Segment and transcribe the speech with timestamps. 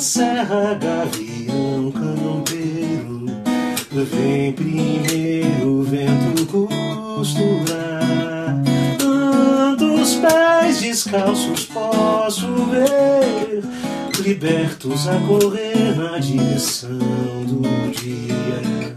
[0.00, 3.26] serra gavião campeiro
[3.92, 8.10] Vem primeiro vento costurar
[8.98, 13.62] Tantos pés descalços posso ver.
[14.20, 16.98] Libertos a correr na direção
[17.46, 18.94] do dia.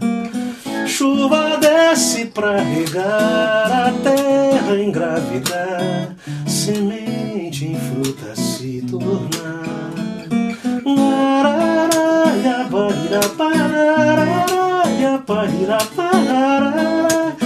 [0.86, 6.14] Chuva desce pra regar a terra, engravidar,
[6.46, 9.33] semente em fruta se tornar.
[12.74, 17.36] Parira, pararaia, parira, pararaia,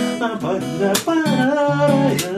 [0.40, 2.32] parira, pararaia.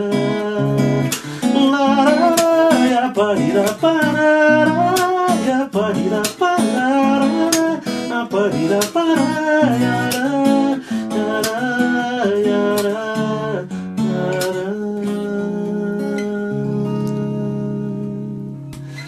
[1.70, 10.10] Lararaia, parira, pararaia, parira, pararaia, parira, pararaia.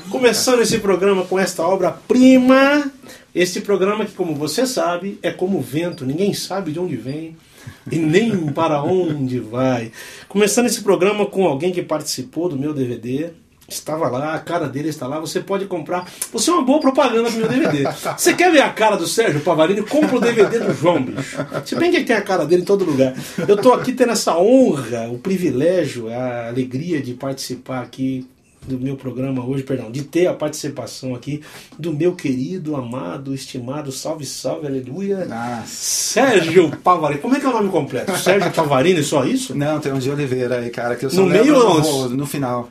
[0.08, 2.84] Começando esse programa com esta obra-prima,
[3.34, 7.36] este programa que, como você sabe, é como vento, ninguém sabe de onde vem
[7.90, 9.90] e nem para onde vai.
[10.28, 13.30] Começando esse programa com alguém que participou do meu DVD,
[13.66, 16.06] estava lá, a cara dele está lá, você pode comprar.
[16.30, 17.84] Você é uma boa propaganda pro meu DVD.
[18.16, 19.82] Você quer ver a cara do Sérgio Pavarini?
[19.82, 21.36] Compra o DVD do João, bicho.
[21.64, 23.14] Se bem que tem a cara dele em todo lugar.
[23.48, 28.26] Eu estou aqui tendo essa honra, o privilégio, a alegria de participar aqui
[28.66, 31.42] do meu programa hoje, perdão, de ter a participação aqui
[31.78, 35.66] do meu querido, amado, estimado, salve, salve, aleluia, Nossa.
[35.66, 37.20] Sérgio Pavarini.
[37.20, 38.16] Como é que é o nome completo?
[38.16, 39.54] Sérgio Pavarini, só isso?
[39.54, 42.26] Não, tem um de Oliveira aí, cara, que eu só No meio no, ou no
[42.26, 42.68] final.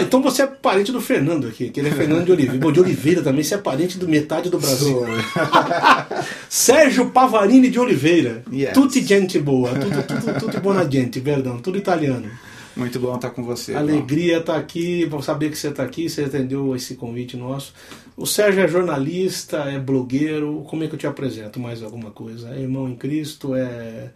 [0.00, 2.58] Então você é parente do Fernando aqui, que ele é Fernando de Oliveira.
[2.58, 4.98] Bom, de Oliveira também, você é parente do metade do Brasil.
[4.98, 5.06] Sou.
[6.50, 8.42] Sérgio Pavarini de Oliveira.
[8.52, 8.72] Yes.
[8.72, 12.28] Tutti gente boa, tudo, tudo, tudo buona gente, perdão, tudo italiano.
[12.76, 13.74] Muito bom estar com você.
[13.74, 17.72] Alegria estar aqui, vou saber que você está aqui, você atendeu esse convite nosso.
[18.14, 20.64] O Sérgio é jornalista, é blogueiro.
[20.68, 21.58] Como é que eu te apresento?
[21.58, 22.54] Mais alguma coisa?
[22.54, 23.54] É irmão em Cristo?
[23.54, 24.10] É,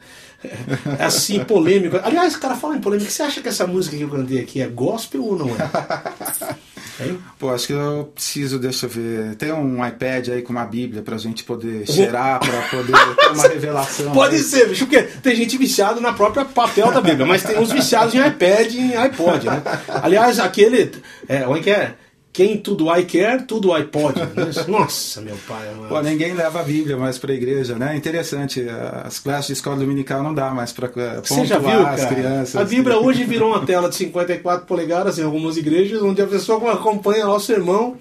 [0.99, 1.99] é assim, polêmico.
[2.03, 3.11] Aliás, cara, fala em polêmica.
[3.11, 6.55] Você acha que essa música que eu cantei aqui é gospel ou não é?
[7.01, 7.19] Hein?
[7.39, 9.35] Pô, acho que eu preciso, deixa eu ver.
[9.37, 13.49] Tem um iPad aí com uma Bíblia pra gente poder cheirar, pra poder ter uma
[13.49, 14.13] revelação.
[14.13, 14.43] Pode aí.
[14.43, 18.15] ser, bicho, porque tem gente viciada na própria papel da Bíblia, mas tem uns viciados
[18.15, 19.63] em iPad e em iPod, né?
[20.03, 20.93] Aliás, aquele.
[21.29, 21.95] É, é que é?
[22.33, 24.19] Quem tudo I quer, tudo iPod.
[24.21, 24.27] Né?
[24.69, 25.69] Nossa, meu pai.
[25.69, 25.89] amado.
[25.89, 27.97] Pô, ninguém leva a Bíblia mais pra igreja, né?
[27.97, 28.65] Interessante,
[29.05, 32.15] as classes de escola dominical não dá mais pra eh, Você já viu, as cara?
[32.15, 32.57] crianças.
[32.57, 36.73] A Bíblia hoje virou uma tela de 54 polegadas em algumas igrejas, onde a pessoa
[36.73, 37.97] acompanha lá o sermão.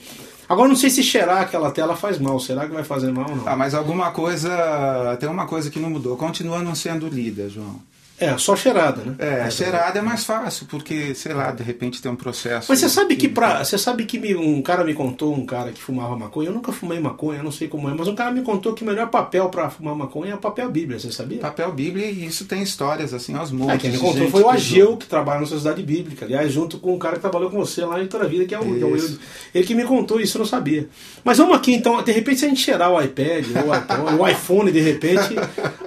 [0.47, 2.39] Agora não sei se cheirar aquela tela faz mal.
[2.39, 3.47] Será que vai fazer mal ou não?
[3.47, 5.15] Ah, mas alguma coisa.
[5.19, 6.17] Tem uma coisa que não mudou.
[6.17, 7.79] Continua não sendo lida, João.
[8.19, 9.16] É, só cheirada, né?
[9.19, 12.68] É, cheirada é mais fácil, porque, sei lá, de repente tem um processo.
[12.69, 15.71] Mas você sabe que pra, você sabe que me- um cara me contou, um cara
[15.71, 18.31] que fumava maconha, eu nunca fumei maconha, eu não sei como é, mas um cara
[18.31, 21.39] me contou que o melhor papel pra fumar maconha é o papel Bíblia, você sabia?
[21.39, 23.81] Papel Bíblia e isso tem histórias assim aos É, montes.
[23.81, 27.00] quem me contou foi o Ageu, que trabalha na Sociedade Bíblica, aliás, junto com o
[27.00, 28.86] cara que trabalhou com você lá em Toda a Vida, que é o, que é
[28.86, 29.19] o Isso.
[29.54, 30.88] Ele que me contou isso, eu não sabia.
[31.24, 34.19] Mas vamos aqui então, de repente, se a gente cheirar o iPad, ou o iPhone,
[34.21, 35.36] o iPhone, de repente,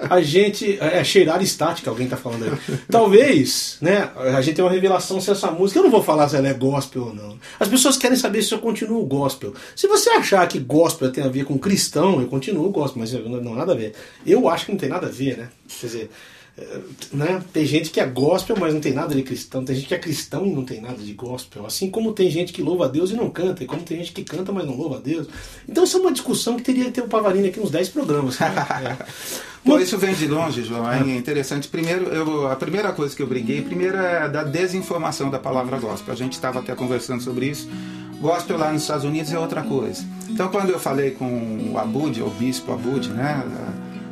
[0.09, 0.77] a gente.
[0.81, 2.77] É, cheirar estática, alguém tá falando aí.
[2.89, 5.79] Talvez, né, a gente tem uma revelação se essa música.
[5.79, 7.37] Eu não vou falar se ela é gospel ou não.
[7.59, 9.53] As pessoas querem saber se eu continuo gospel.
[9.75, 13.41] Se você achar que gospel tem a ver com cristão, eu continuo gospel, mas não,
[13.41, 13.93] não nada a ver.
[14.25, 15.49] Eu acho que não tem nada a ver, né?
[15.67, 16.09] Quer dizer.
[16.55, 16.79] É,
[17.11, 17.43] né?
[17.51, 19.65] Tem gente que é gospel, mas não tem nada de cristão.
[19.65, 21.65] Tem gente que é cristão e não tem nada de gospel.
[21.65, 23.63] Assim como tem gente que louva a Deus e não canta.
[23.63, 25.27] E como tem gente que canta, mas não louva a Deus.
[25.67, 28.39] Então isso é uma discussão que teria que ter o Pavarini aqui uns 10 programas.
[28.39, 28.53] Né?
[28.83, 28.97] É.
[29.65, 30.91] Bom, isso vem de longe, João.
[30.91, 31.69] É interessante.
[31.69, 36.13] Primeiro, eu, a primeira coisa que eu briguei, primeiro é da desinformação da palavra gospel.
[36.13, 37.69] A gente estava até conversando sobre isso.
[38.19, 40.03] Gospel lá nos Estados Unidos é outra coisa.
[40.29, 43.41] Então, quando eu falei com o Abud, o bispo Abud, né?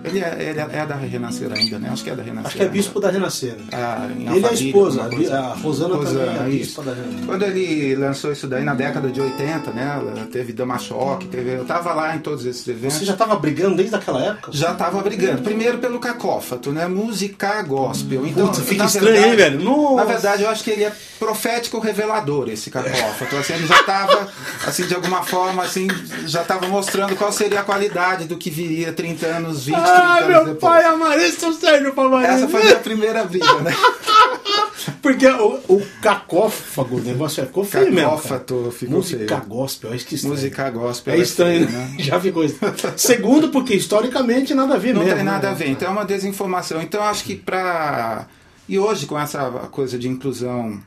[0.04, 1.90] Ele é, ele é da Renascer ainda, né?
[1.92, 2.48] Acho que é da Renascer.
[2.48, 3.56] Acho que é bispo da Renascer.
[3.72, 7.26] Ah, ele é a esposa, a Rosana, Rosana também é bispo da Renascer.
[7.26, 10.02] Quando ele lançou isso daí na década de 80, né?
[10.32, 11.52] Teve Dama Choque, teve...
[11.52, 12.98] eu tava lá em todos esses eventos.
[12.98, 14.52] Você já tava brigando desde aquela época?
[14.52, 15.42] Já tava brigando.
[15.42, 16.88] Primeiro pelo cacófato, né?
[16.88, 18.26] Música gospel.
[18.26, 19.64] Então, fica estranho, verdade, hein, velho?
[19.64, 19.96] Nossa.
[19.96, 23.36] Na verdade, eu acho que ele é profético revelador, esse cacófato.
[23.36, 24.28] Assim, ele já tava,
[24.66, 25.88] assim, de alguma forma, assim,
[26.26, 30.28] já tava mostrando qual seria a qualidade do que viria 30 anos, 20, 30 Ai,
[30.28, 30.60] meu depois.
[30.60, 32.34] pai amarelo, Sérgio Pavarini.
[32.34, 33.72] Essa foi a minha primeira briga, né?
[35.02, 38.10] Porque o, o cacófago, o negócio é ficou feio mesmo.
[38.12, 39.46] Cacófato ficou Música feio.
[39.48, 40.36] gospel, acho que estranho.
[40.36, 41.14] Música gospel.
[41.14, 41.96] É estranho, feio, né?
[42.00, 42.76] Já ficou estranho.
[42.98, 45.16] Segundo, porque historicamente nada a ver Não mesmo.
[45.16, 45.54] tem nada né?
[45.54, 45.70] a ver.
[45.70, 46.82] Então é uma desinformação.
[46.82, 48.28] Então acho que para
[48.68, 50.82] e hoje com essa coisa de inclusão,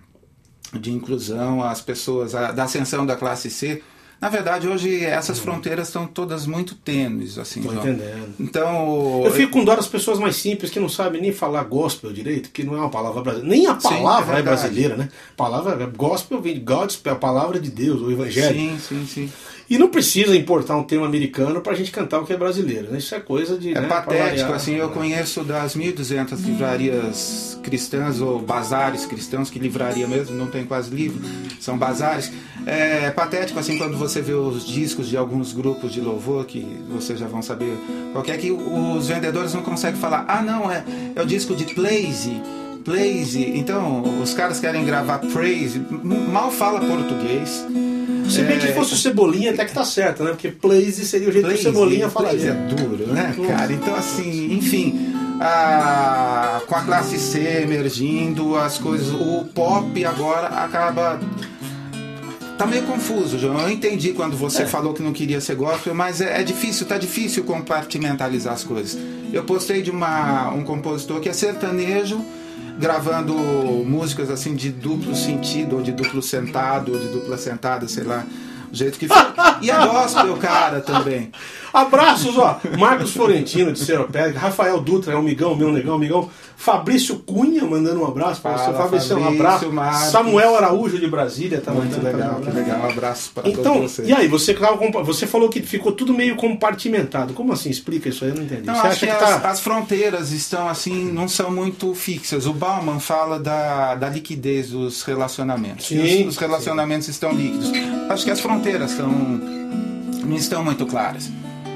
[0.73, 3.83] de inclusão, as pessoas, a, da ascensão da classe C,
[4.25, 7.61] na verdade hoje essas fronteiras estão todas muito tênues, assim.
[7.61, 7.87] Tô João.
[7.87, 8.35] entendendo.
[8.41, 12.11] Então Eu fico com dó das pessoas mais simples que não sabem nem falar gospel
[12.11, 13.55] direito, que não é uma palavra brasileira.
[13.55, 14.63] Nem a palavra é é, verdade.
[14.63, 15.11] brasileira, né?
[15.33, 18.55] A palavra gospel vem de gospel, é a palavra de Deus, o evangelho.
[18.57, 19.33] sim, sim, sim.
[19.69, 22.99] E não precisa importar um tema americano pra gente cantar o que é brasileiro, né?
[22.99, 23.73] Isso é coisa de.
[23.73, 24.55] É né, patético, variar.
[24.55, 30.65] assim, eu conheço das 1.200 livrarias cristãs ou bazares cristãos, que livraria mesmo, não tem
[30.65, 31.21] quase livro,
[31.61, 32.31] são bazares.
[32.67, 37.19] É patético, assim, quando você vê os discos de alguns grupos de louvor, que vocês
[37.19, 37.77] já vão saber
[38.13, 40.85] qual que é, que os vendedores não conseguem falar, ah, não, é,
[41.15, 42.41] é o disco de Blaze,
[42.85, 43.53] Blaze.
[43.55, 47.65] Então, os caras querem gravar Praise, mal fala português.
[48.35, 50.31] Se bem que fosse o Cebolinha, até que tá certo, né?
[50.31, 52.77] Porque Blaze seria o jeito que o Blaze, Cebolinha Blaze é falaria.
[52.77, 53.73] duro, né, cara?
[53.73, 61.21] Então, assim, enfim, a- com a classe C emergindo, as coisas, o pop agora acaba.
[62.59, 63.61] Tá meio confuso, João.
[63.61, 64.67] Eu entendi quando você É.
[64.67, 68.97] falou que não queria ser gospel, mas é, é difícil, tá difícil compartimentalizar as coisas.
[69.33, 72.25] Eu postei de uma, um compositor que é sertanejo,
[72.79, 73.35] gravando
[73.85, 78.25] músicas assim de duplo sentido, ou de duplo sentado, ou de dupla sentada, sei lá,
[78.75, 79.17] o jeito que for.
[79.63, 81.31] E é gospel, cara, também.
[81.73, 82.61] Abraços, ó.
[82.79, 86.31] Marcos Florentino de Seropédica, Rafael Dutra, é um migão, meu negão, migão.
[86.57, 88.73] Fabrício Cunha mandando um abraço para você.
[88.73, 89.73] Fabrício, um abraço.
[89.73, 90.11] Marcos.
[90.11, 92.57] Samuel Araújo de Brasília tá Muito legal, um que abraço.
[92.57, 92.81] legal.
[92.81, 94.09] Um abraço para Então, todos vocês.
[94.09, 94.57] e aí, você,
[95.05, 97.35] você falou que ficou tudo meio compartimentado.
[97.35, 97.71] Como assim?
[97.71, 98.63] Explica isso aí, eu não entendi.
[98.63, 99.51] Não, você acho acha que, que as, tá.
[99.51, 102.47] as fronteiras estão assim, não são muito fixas.
[102.47, 105.87] O Bauman fala da, da liquidez dos relacionamentos.
[105.87, 107.73] Sim, os, os relacionamentos estão líquidos.
[108.09, 111.31] Acho que as fronteiras estão, não estão muito claras.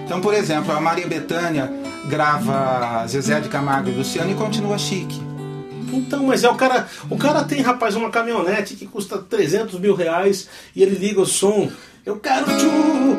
[0.05, 1.71] Então, por exemplo, a Maria Bethânia
[2.09, 5.21] grava Zezé de Camargo e Luciano e continua chique.
[5.93, 6.87] Então, mas é o cara.
[7.11, 11.27] O cara tem, rapaz, uma caminhonete que custa 300 mil reais e ele liga o
[11.27, 11.71] som.
[12.07, 12.67] Eu quero tchu,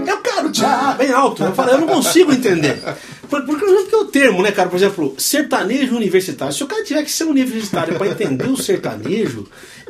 [0.08, 1.44] eu quero tchá, bem alto.
[1.44, 2.82] Eu falo, eu não consigo entender.
[3.30, 4.68] Por- Porque, porque o termo, né, cara?
[4.68, 6.54] Por exemplo, sertanejo universitário.
[6.54, 9.46] Se o cara tiver que ser universitário para entender o sertanejo,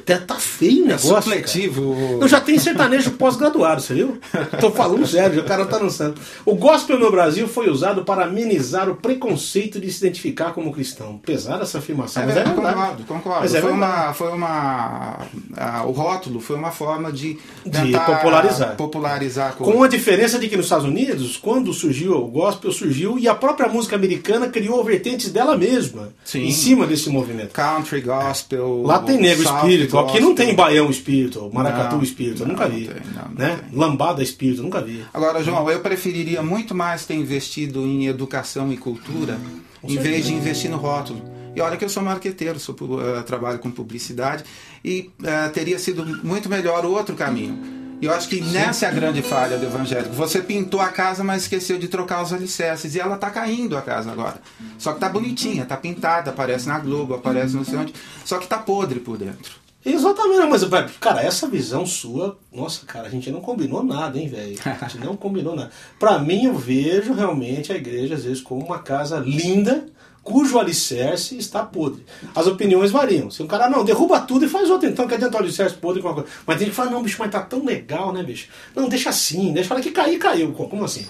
[0.06, 1.10] tá, tá feio o negócio.
[1.10, 1.22] cara.
[1.22, 1.96] Supletivo.
[2.22, 4.18] Eu já tenho sertanejo pós-graduado, você viu?
[4.60, 6.16] Tô falando sério, o cara tá lançando.
[6.46, 11.18] O gospel no Brasil foi usado para amenizar o preconceito de se identificar como cristão.
[11.18, 13.40] Pesada essa afirmação, É mas é verdade, concordo, concordo.
[13.42, 13.94] Mas é foi, verdade.
[14.06, 15.18] uma, foi uma.
[15.58, 18.76] a- o rótulo foi uma forma de, De popularizar.
[18.76, 19.74] popularizar coisa.
[19.74, 23.36] Com a diferença de que nos Estados Unidos, quando surgiu o gospel, surgiu e a
[23.36, 26.46] própria música americana criou vertentes dela mesma Sim.
[26.46, 27.52] em cima desse movimento.
[27.54, 28.84] Country, gospel.
[28.84, 29.64] Lá tem negro soft
[29.98, 32.88] espírito, aqui não tem baião espírito, maracatu Não, espírito, eu não, nunca não vi.
[32.88, 33.60] tem, não, não né?
[33.70, 33.80] tem.
[33.80, 35.04] Lambada espírito, nunca vi.
[35.14, 39.38] Agora, João, eu preferiria muito mais ter investido em educação e cultura
[39.84, 41.22] em vez de investir no rótulo.
[41.56, 44.44] E olha que eu sou marqueteiro, sou, eh, trabalho com publicidade
[44.86, 47.80] e eh, teria sido muito melhor o outro caminho.
[48.02, 50.14] E eu acho que nessa é a grande falha do evangélico.
[50.16, 52.96] Você pintou a casa, mas esqueceu de trocar os alicerces.
[52.96, 54.40] E ela tá caindo a casa agora.
[54.78, 57.94] Só que tá bonitinha, tá pintada, aparece na Globo, aparece não sei onde.
[58.24, 59.52] Só que tá podre por dentro.
[59.92, 64.28] Exatamente, mas, velho, cara, essa visão sua, nossa, cara, a gente não combinou nada, hein,
[64.28, 64.58] velho?
[64.64, 65.72] A gente não combinou nada.
[66.00, 69.86] Pra mim, eu vejo realmente a igreja, às vezes, como uma casa linda,
[70.24, 72.06] cujo alicerce está podre.
[72.36, 73.32] As opiniões variam.
[73.32, 76.02] Se um cara, não, derruba tudo e faz outro, então, que adianta o alicerce podre
[76.02, 76.30] com uma coisa.
[76.46, 78.48] Mas tem gente que fala, não, bicho, mas tá tão legal, né, bicho?
[78.76, 80.52] Não, deixa assim, deixa falar que cair, caiu.
[80.54, 81.06] Como assim?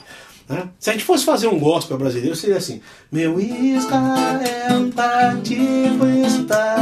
[0.50, 0.68] Né?
[0.80, 2.82] Se a gente fosse fazer um gospel brasileiro, seria assim:
[3.12, 6.76] Meu Israel cativo está,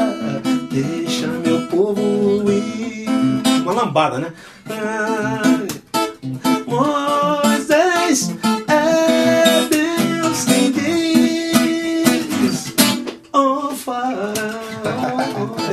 [0.81, 3.07] deixa meu povo ir.
[3.62, 4.34] Uma lambada, né?
[6.67, 7.17] Moisés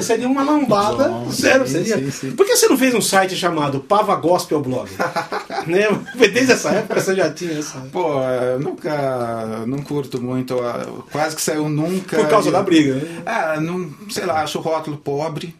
[0.04, 1.96] Seria uma lambada, Bom, sério, sim, seria.
[1.99, 2.30] sim, sim.
[2.32, 4.88] Por que você não fez um site chamado Pava Gospel Blog?
[5.66, 5.87] né?
[6.16, 7.78] Desde essa época você já tinha essa.
[7.92, 9.64] Pô, eu nunca.
[9.66, 10.58] Não curto muito.
[10.61, 12.16] ah, Quase que saiu nunca.
[12.16, 13.23] Por causa Eu- da briga, né?
[13.26, 15.54] Ah, não, sei lá, acho o rótulo pobre.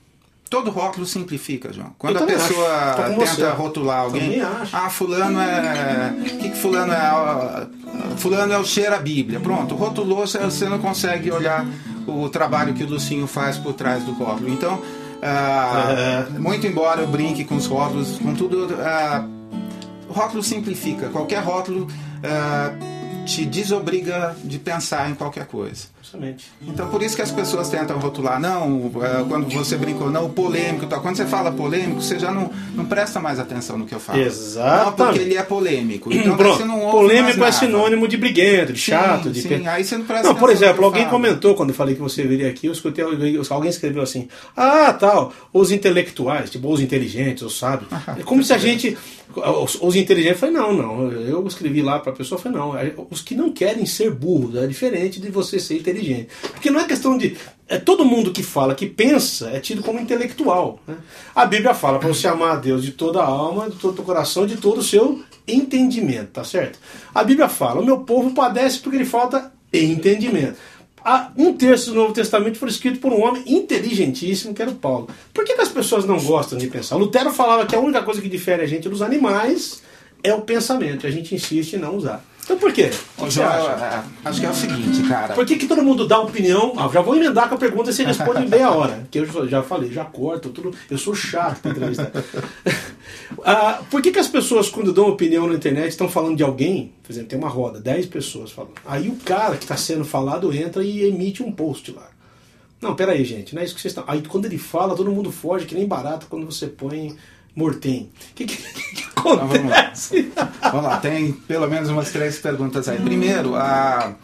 [0.51, 1.93] Todo rótulo simplifica, João.
[1.99, 3.49] Quando a pessoa com tenta você.
[3.49, 4.41] rotular alguém,
[4.73, 6.15] ah, fulano é.
[6.21, 7.67] O que, que fulano é?
[8.19, 9.41] Fulano é o cheiro a Bíblia.
[9.41, 11.67] Pronto, rotulou, você não consegue olhar
[12.07, 14.49] o trabalho que o Lucinho faz por trás do rótulo.
[14.49, 14.81] Então,
[15.23, 16.39] ah, É.
[16.39, 19.25] muito embora eu brinque com os rótulos, com tudo, ah,
[20.09, 21.09] o rótulo simplifica.
[21.09, 21.87] Qualquer rótulo
[22.23, 22.73] ah,
[23.27, 25.94] te desobriga de pensar em qualquer coisa.
[26.05, 26.45] Justamente.
[26.61, 30.85] Então por isso que as pessoas tentam rotular, não, é, quando você brincou, não, polêmico
[30.85, 31.01] e tal.
[31.01, 34.19] Quando você fala polêmico, você já não, não presta mais atenção no que eu falo.
[34.19, 36.13] Não, porque ele é polêmico.
[36.13, 36.59] Então Pronto.
[36.59, 37.67] você não ouve Polêmico é mais nada.
[37.67, 39.41] sinônimo de briguento, de Sim, chato, de.
[39.41, 41.13] sim, aí você não presta Não, por exemplo, alguém falo.
[41.15, 44.93] comentou quando eu falei que você viria aqui, eu escutei alguém- alguém escreveu assim: Ah,
[44.93, 47.89] tal, os intelectuais, tipo, os inteligentes, os sábios.
[48.19, 48.97] É como se a gente.
[49.35, 51.11] Os, os inteligentes, eu falei, não, não.
[51.11, 52.77] Eu escrevi lá pra pessoa, eu falei, não.
[52.79, 55.94] é, Os que não querem ser burros, é diferente de você ser inteligente.
[56.53, 57.37] Porque não é questão de.
[57.67, 60.79] É todo mundo que fala, que pensa, é tido como intelectual.
[60.87, 60.97] né?
[61.35, 64.05] A Bíblia fala para você amar a Deus de toda a alma, de todo o
[64.05, 66.79] coração, de todo o seu entendimento, tá certo?
[67.15, 70.57] A Bíblia fala: o meu povo padece porque lhe falta entendimento.
[71.37, 75.09] Um terço do Novo Testamento foi escrito por um homem inteligentíssimo, que era o Paulo.
[75.35, 76.97] Por que, que as pessoas não gostam de pensar?
[76.97, 79.83] Lutero falava que a única coisa que difere a gente dos animais
[80.23, 81.07] é o pensamento.
[81.07, 82.25] A gente insiste em não usar.
[82.45, 82.91] Então por quê?
[83.17, 85.33] Ô, João, é, acho que é o seguinte, cara.
[85.35, 86.75] Por que, que todo mundo dá opinião?
[86.77, 89.07] Ah, já vou emendar com a pergunta e você responde em meia hora.
[89.11, 90.73] Que eu já- falei, já corto tudo.
[90.91, 92.11] Eu sou chato para entrevistar.
[93.45, 96.93] Ah, por que, que as pessoas, quando dão opinião na internet, estão falando de alguém?
[97.03, 98.73] Por exemplo, tem uma roda, 10 pessoas falando.
[98.87, 102.09] Aí o cara que está sendo falado entra e emite um post lá.
[102.81, 104.05] Não, peraí, gente, não é isso que vocês estão.
[104.07, 107.17] Aí quando ele fala, todo mundo foge, que nem barato quando você põe
[107.55, 108.11] mortem.
[108.33, 109.79] O que, que, que vamos lá.
[109.79, 110.33] acontece?
[110.63, 112.99] Vamos lá, tem pelo menos umas três perguntas aí.
[112.99, 114.15] Primeiro, a,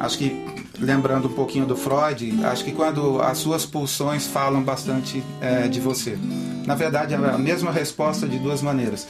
[0.00, 0.44] acho que
[0.78, 5.78] lembrando um pouquinho do Freud, acho que quando as suas pulsões falam bastante é, de
[5.78, 6.18] você.
[6.66, 9.06] Na verdade, é a mesma resposta de duas maneiras.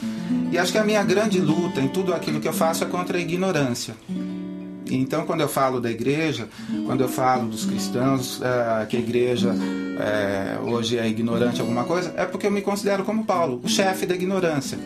[0.51, 3.17] E acho que a minha grande luta em tudo aquilo que eu faço é contra
[3.17, 3.95] a ignorância.
[4.89, 6.49] Então, quando eu falo da igreja,
[6.85, 9.55] quando eu falo dos cristãos, eh, que a igreja
[10.01, 14.05] eh, hoje é ignorante alguma coisa, é porque eu me considero como Paulo, o chefe
[14.05, 14.77] da ignorância.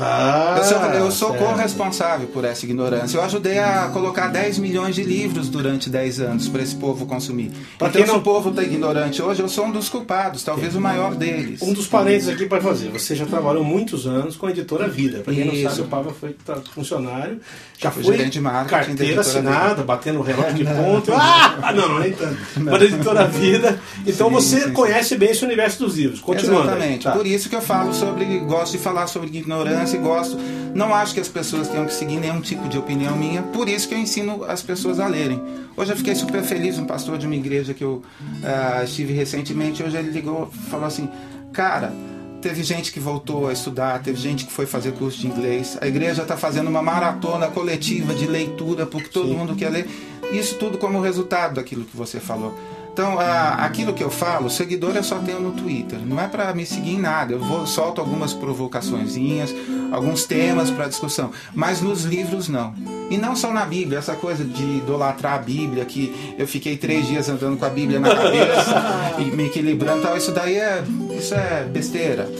[0.00, 3.16] Ah, Eu sou, eu sou corresponsável por essa ignorância.
[3.18, 7.50] Eu ajudei a colocar 10 milhões de livros durante 10 anos para esse povo consumir.
[7.78, 10.42] Pra então, quem se não- o povo está ignorante hoje, eu sou um dos culpados,
[10.42, 11.60] talvez o maior deles.
[11.62, 12.90] Um dos parênteses aqui para fazer.
[12.90, 15.20] Você já trabalhou muitos anos com a editora Vida.
[15.20, 15.70] Para quem não Isso.
[15.70, 17.40] sabe, o Pava foi tra- funcionário.
[17.78, 21.12] Já Fui foi gerente de marketing carteira assinada, batendo o relógio de ponto.
[21.12, 22.36] Ah, não, não, nem tanto.
[22.56, 23.78] Mas da editora Vida.
[24.06, 24.72] Então Sim, você sim, sim.
[24.72, 26.20] conhece bem esse universo dos livros.
[26.20, 26.68] Continuando.
[26.68, 27.04] Exatamente.
[27.04, 27.10] Tá.
[27.12, 30.36] Por isso que eu falo sobre, gosto de falar sobre ignorância e gosto.
[30.74, 33.42] Não acho que as pessoas tenham que seguir nenhum tipo de opinião minha.
[33.42, 35.42] Por isso que eu ensino as pessoas a lerem.
[35.76, 38.02] Hoje eu fiquei super feliz, um pastor de uma igreja que eu
[38.44, 39.82] ah, estive recentemente.
[39.82, 41.08] Hoje ele ligou, falou assim,
[41.52, 41.92] cara.
[42.40, 45.78] Teve gente que voltou a estudar, teve gente que foi fazer curso de inglês.
[45.80, 49.36] A igreja está fazendo uma maratona coletiva de leitura porque todo Sim.
[49.36, 49.88] mundo quer ler.
[50.32, 52.52] Isso tudo como resultado daquilo que você falou.
[52.92, 55.98] Então, ah, aquilo que eu falo, seguidor eu só tenho no Twitter.
[56.04, 57.32] Não é para me seguir em nada.
[57.32, 59.54] Eu vou solto algumas provocaçõezinhas,
[59.90, 62.74] alguns temas para discussão, mas nos livros não.
[63.10, 67.06] E não só na Bíblia, essa coisa de idolatrar a Bíblia, que eu fiquei três
[67.06, 70.14] dias andando com a Bíblia na cabeça e me equilibrando, tal.
[70.14, 70.84] Isso daí é,
[71.18, 72.30] isso é besteira.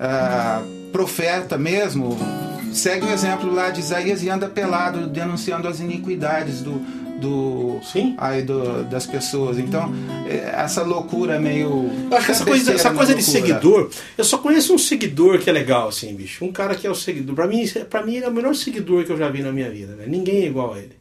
[0.00, 2.16] Ah, profeta mesmo
[2.72, 6.80] segue o exemplo lá de Isaías e anda pelado denunciando as iniquidades do,
[7.18, 8.14] do Sim.
[8.18, 9.58] aí do- das pessoas.
[9.58, 9.92] Então,
[10.26, 11.90] é, essa loucura meio.
[12.12, 15.50] Acho que essa coisa, essa na coisa de seguidor, eu só conheço um seguidor que
[15.50, 16.44] é legal, assim, bicho.
[16.44, 17.34] Um cara que é o seguidor.
[17.34, 19.70] Pra mim, pra mim ele é o melhor seguidor que eu já vi na minha
[19.70, 20.10] vida, velho.
[20.10, 20.96] Ninguém é igual a ele.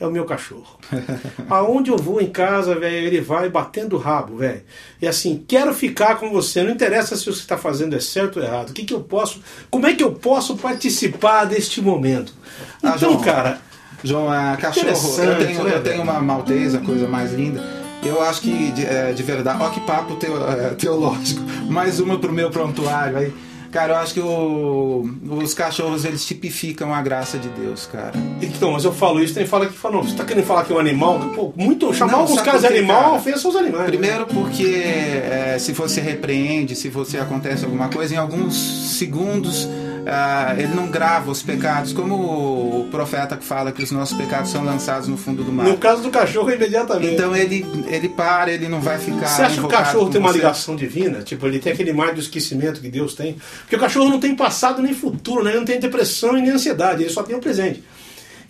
[0.00, 0.78] É o meu cachorro.
[1.48, 4.62] Aonde eu vou em casa, velho, ele vai batendo o rabo, velho.
[5.00, 6.62] E assim, quero ficar com você.
[6.64, 8.70] Não interessa se o que você está fazendo é certo ou errado.
[8.70, 9.40] O que, que eu posso.
[9.70, 12.34] Como é que eu posso participar deste momento?
[12.82, 13.60] Ah, Então, João, cara,
[14.04, 16.02] João, a cachorro, eu tenho, né, eu tenho velho?
[16.02, 17.62] uma maltesa, coisa mais linda.
[18.04, 21.40] Eu acho que, de, é, de verdade, ó que papo teo- é, teológico.
[21.70, 23.32] Mais uma pro meu prontuário aí.
[23.70, 25.08] Cara, eu acho que o-
[25.40, 28.12] os cachorros eles tipificam a graça de Deus, cara.
[28.42, 30.72] Então, mas eu falo isso, tem fala que fala, não, você tá querendo falar que
[30.72, 31.20] é um animal?
[31.34, 33.14] Pô, muito, chamar Não, alguns caras de animal é cara?
[33.14, 33.80] ofensa aos animais.
[33.84, 33.86] né?
[33.86, 38.54] Primeiro porque é, se você repreende, se você acontece alguma coisa, em alguns
[38.98, 39.68] segundos
[40.06, 44.50] ah, ele não grava os pecados, como o profeta que fala que os nossos pecados
[44.50, 45.66] são lançados no fundo do mar.
[45.66, 47.14] No caso do cachorro, é imediatamente.
[47.14, 49.26] Então ele, ele para, ele não vai ficar.
[49.26, 50.38] Você acha que o cachorro tem uma você.
[50.38, 51.22] ligação divina?
[51.22, 53.36] Tipo, ele tem aquele mar do esquecimento que Deus tem?
[53.60, 55.50] Porque o cachorro não tem passado nem futuro, né?
[55.50, 57.82] ele não tem depressão e nem ansiedade, ele só tem o presente.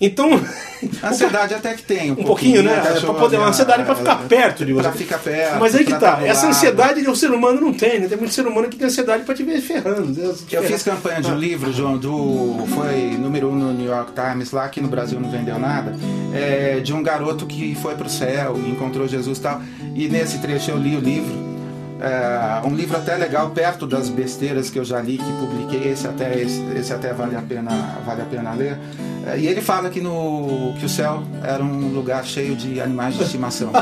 [0.05, 0.29] Então,
[1.03, 2.11] ansiedade até que tem.
[2.11, 2.73] Um, um pouquinho, né?
[2.73, 4.83] o É, cachorro, pra poder, uma ansiedade pra ficar é, perto de você.
[4.83, 5.61] Pra ficar perto.
[5.61, 8.09] Mas aí que tá, essa ansiedade o ser humano não tem, né?
[8.09, 10.13] Tem muito ser humano que tem ansiedade pra te ver ferrando.
[10.13, 12.67] Deus, te Eu fiz campanha de um livro, João, do.
[12.75, 15.95] Foi número um no New York Times, lá aqui no Brasil não vendeu nada.
[16.35, 19.63] é, de um garoto que foi pro céu, encontrou Jesus e tal.
[19.95, 21.53] E nesse trecho eu li o livro.
[22.03, 26.05] É, um livro até legal, perto das besteiras que eu já li, que publiquei, esse
[26.05, 27.71] até, esse, esse até vale, a pena,
[28.05, 28.77] vale a pena ler.
[29.25, 33.15] É, e ele fala que, no, que o céu era um lugar cheio de animais
[33.15, 33.71] de estimação.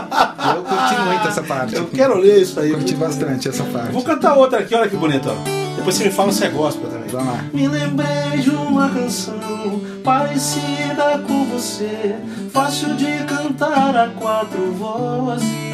[0.55, 1.75] Eu curti muito essa parte.
[1.75, 2.73] Eu quero ler isso aí.
[2.73, 3.93] Curti bastante essa parte.
[3.93, 5.31] Vou cantar outra aqui, olha que bonito.
[5.77, 7.09] Depois você me fala se é gospel também.
[7.09, 7.45] Vamos lá.
[7.55, 12.17] Me lembrei de uma canção parecida com você,
[12.53, 15.70] fácil de cantar a quatro vozes,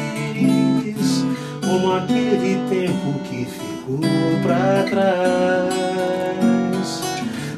[1.67, 3.99] como aquele tempo que ficou
[4.41, 5.67] pra trás,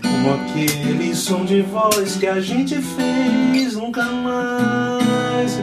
[0.02, 5.62] como aquele som de voz que a gente fez nunca mais,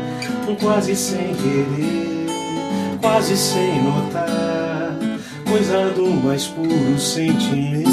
[0.60, 2.26] quase sem querer,
[3.00, 4.96] quase sem notar,
[5.50, 7.90] coisa do mais puro sentimento.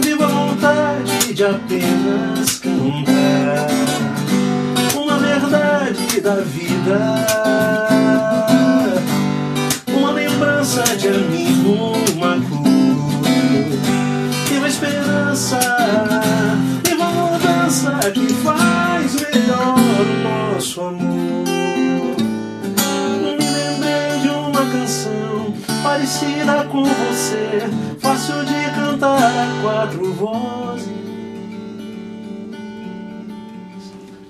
[0.00, 3.93] De vontade de apenas cantar
[6.20, 7.26] da vida,
[9.88, 12.64] uma lembrança de amigo, uma cor
[14.52, 15.58] e uma esperança
[16.88, 21.44] e uma mudança que faz melhor o nosso amor.
[23.20, 30.73] Me lembrei de uma canção parecida com você, fácil de cantar a quatro vozes.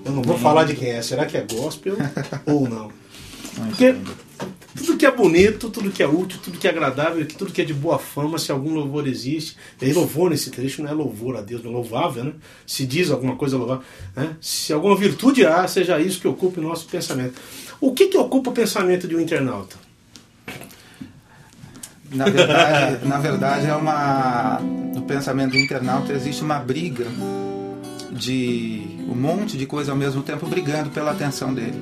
[0.05, 1.97] Eu não vou falar de quem é, será que é gospel
[2.47, 2.91] ou não?
[3.55, 3.95] Porque
[4.75, 7.65] tudo que é bonito, tudo que é útil, tudo que é agradável, tudo que é
[7.65, 11.37] de boa fama, se algum louvor existe, e aí louvor nesse trecho não é louvor
[11.37, 12.33] a Deus, não é louvável, né?
[12.67, 13.85] Se diz alguma coisa louvável,
[14.17, 14.37] né?
[14.41, 17.41] Se alguma virtude há, seja isso que ocupe o nosso pensamento.
[17.81, 19.77] O que, que ocupa o pensamento de um internauta?
[22.11, 24.61] Na verdade, na verdade é uma
[24.95, 27.07] no pensamento do internauta existe uma briga
[28.15, 31.75] de um monte de coisa ao mesmo tempo brigando pela atenção dele.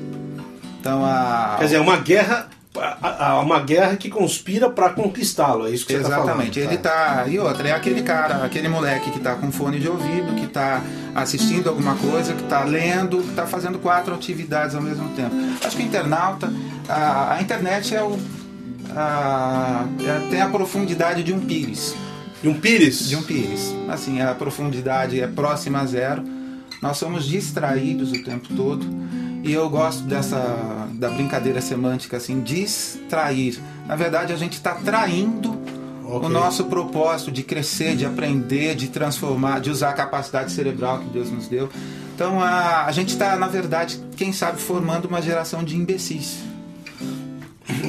[0.81, 2.49] Então a Quer dizer, é uma guerra,
[3.45, 6.29] uma guerra que conspira para conquistá-lo, é isso que você está falando.
[6.31, 6.59] Exatamente.
[6.59, 7.25] Ele tá.
[7.29, 10.81] E outra, é aquele cara, aquele moleque que tá com fone de ouvido, que tá
[11.15, 15.35] assistindo alguma coisa, que tá lendo, que tá fazendo quatro atividades ao mesmo tempo.
[15.65, 16.51] Acho que o internauta.
[16.89, 18.19] A, a internet é o.
[18.97, 21.95] a- é- tem a profundidade de um pires.
[22.43, 23.09] De um pires?
[23.09, 23.73] De um pires.
[23.89, 26.25] Assim, a profundidade é próxima a zero.
[26.83, 28.85] Nós somos distraídos o tempo todo.
[29.45, 33.61] E eu gosto dessa da brincadeira semântica assim, distrair.
[33.87, 35.57] Na verdade, a gente está traindo
[36.05, 36.29] Ok.
[36.29, 41.07] o nosso propósito de crescer, de aprender, de transformar, de usar a capacidade cerebral que
[41.07, 41.71] Deus nos deu.
[42.15, 46.39] Então a, a gente está, na verdade, quem sabe, formando uma geração de imbecis.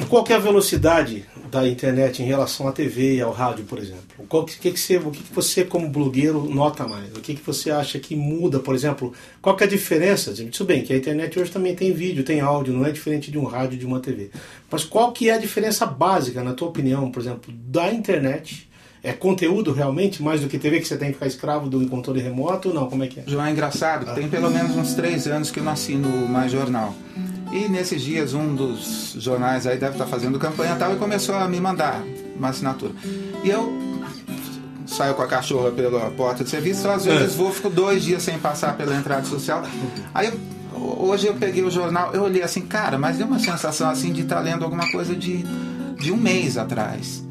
[0.08, 4.02] Qual que é velocidade da internet em relação à TV e ao rádio, por exemplo?
[4.28, 7.12] Qual que, que, você, o que, que você, como blogueiro, nota mais?
[7.12, 9.12] O que, que você acha que muda, por exemplo?
[9.40, 10.34] Qual que é a diferença?
[10.34, 13.38] Tudo bem que a internet hoje também tem vídeo, tem áudio, não é diferente de
[13.38, 14.30] um rádio de uma TV.
[14.68, 18.68] Mas qual que é a diferença básica, na tua opinião, por exemplo, da internet?
[19.00, 22.20] É conteúdo realmente, mais do que TV, que você tem que ficar escravo do controle
[22.20, 22.88] remoto ou não?
[22.88, 23.24] Como é que é?
[23.26, 26.94] João, é engraçado, tem pelo menos uns três anos que eu nasci no Mais Jornal.
[27.54, 31.36] E nesses dias um dos jornais aí deve estar fazendo campanha e tal e começou
[31.36, 32.02] a me mandar
[32.36, 32.92] uma assinatura.
[33.44, 33.72] E eu
[34.88, 38.40] saio com a cachorra pela porta de serviço, às vezes vou, fico dois dias sem
[38.40, 39.62] passar pela entrada social.
[40.12, 40.32] Aí
[40.98, 44.22] hoje eu peguei o jornal, eu olhei assim, cara, mas deu uma sensação assim de
[44.22, 45.44] estar lendo alguma coisa de,
[45.96, 47.22] de um mês atrás.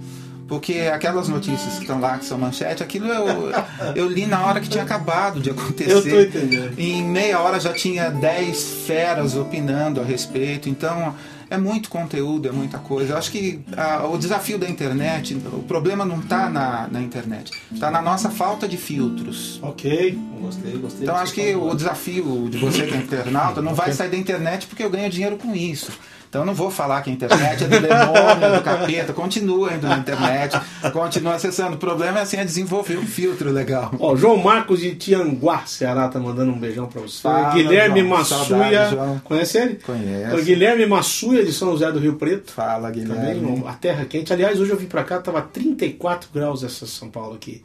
[0.47, 3.51] Porque aquelas notícias que estão lá, que são manchete, aquilo eu,
[3.95, 5.91] eu li na hora que tinha acabado de acontecer.
[5.91, 6.79] Eu tô entendendo.
[6.79, 10.69] Em meia hora já tinha 10 feras opinando a respeito.
[10.69, 11.15] Então
[11.49, 13.13] é muito conteúdo, é muita coisa.
[13.13, 17.51] Eu acho que ah, o desafio da internet, o problema não está na, na internet,
[17.71, 19.59] está na nossa falta de filtros.
[19.61, 21.03] Ok, gostei, gostei.
[21.03, 24.67] Então acho que o desafio de você que é internauta não vai sair da internet
[24.67, 25.91] porque eu ganho dinheiro com isso.
[26.33, 29.87] Então não vou falar que a internet é do demônio, é do capeta, continua indo
[29.87, 30.59] na internet,
[30.91, 31.75] continua acessando.
[31.75, 33.93] O problema é assim, é desenvolver um filtro legal.
[33.99, 37.21] Ó, João Marcos de Tianguá, Ceará, tá mandando um beijão pra você.
[37.21, 38.09] Fala, Guilherme João.
[38.17, 38.89] Massuia.
[38.89, 39.21] Saudade.
[39.23, 39.75] Conhece ele?
[39.75, 40.35] Conheço.
[40.35, 42.51] O Guilherme Massuia de São José do Rio Preto.
[42.51, 43.63] Fala, Também, Guilherme.
[43.67, 44.33] a terra quente.
[44.33, 47.61] Aliás, hoje eu vim pra cá, tava 34 graus essa São Paulo aqui.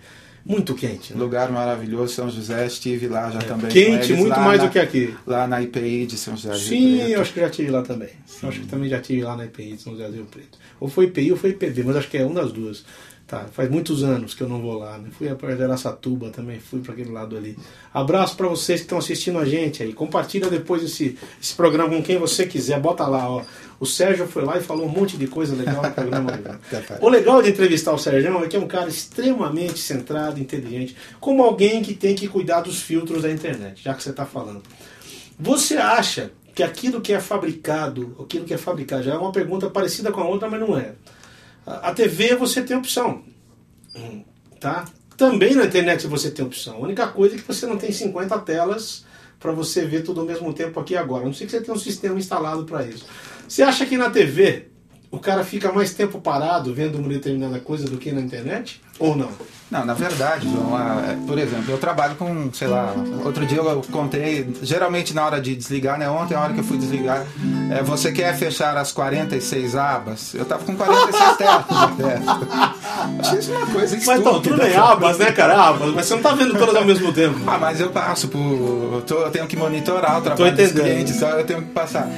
[0.48, 1.20] Muito quente, né?
[1.20, 3.66] Lugar maravilhoso, São José, estive lá já também.
[3.66, 5.14] com Quente, eles, muito mais na- do que aqui.
[5.26, 7.10] Lá na IPI de São José Sim, Preto.
[7.10, 8.08] eu acho que já tive lá também.
[8.42, 10.58] Eu acho que também já tive lá na IPI de São José do Rio Preto.
[10.80, 12.82] Ou foi IPI ou foi IPB, mas acho que é uma das duas.
[13.28, 14.96] Tá, faz muitos anos que eu não vou lá.
[14.96, 15.10] Né?
[15.10, 17.58] Fui para Araçatuba também, fui para aquele lado ali.
[17.92, 19.92] Abraço para vocês que estão assistindo a gente aí.
[19.92, 22.80] Compartilha depois esse, esse programa com quem você quiser.
[22.80, 23.42] Bota lá, ó.
[23.78, 26.40] O Sérgio foi lá e falou um monte de coisa legal no programa.
[27.02, 31.42] o legal de entrevistar o Sérgio é que é um cara extremamente centrado, inteligente, como
[31.42, 34.62] alguém que tem que cuidar dos filtros da internet, já que você está falando.
[35.38, 39.68] Você acha que aquilo que é fabricado, aquilo que é fabricado, já é uma pergunta
[39.68, 40.94] parecida com a outra, mas não é.
[41.82, 43.22] A TV você tem opção,
[44.58, 44.86] tá?
[45.16, 46.76] Também na internet você tem opção.
[46.76, 49.04] A única coisa é que você não tem 50 telas
[49.38, 51.24] para você ver tudo ao mesmo tempo aqui agora.
[51.24, 53.06] A não sei que você tenha um sistema instalado para isso.
[53.46, 54.68] Você acha que na TV
[55.10, 58.80] o cara fica mais tempo parado vendo uma determinada coisa do que na internet?
[58.98, 59.28] Ou não?
[59.70, 60.70] Não, na verdade, João,
[61.26, 62.94] por exemplo, eu trabalho com, sei lá,
[63.24, 66.08] outro dia eu contei, geralmente na hora de desligar, né?
[66.10, 67.24] Ontem, a hora que eu fui desligar,
[67.70, 70.34] é, você quer fechar as 46 abas?
[70.34, 72.26] Eu tava com 46 telas abertas.
[73.20, 74.20] Achei isso uma coisa Mas estúpida.
[74.20, 75.54] então, tudo bem, abas, né, cara?
[75.68, 77.38] Abas, mas você não tá vendo todas ao mesmo tempo.
[77.46, 78.38] Ah, mas eu passo por.
[78.40, 82.08] Eu, tô- eu tenho que monitorar o trabalho dos clientes, então eu tenho que passar.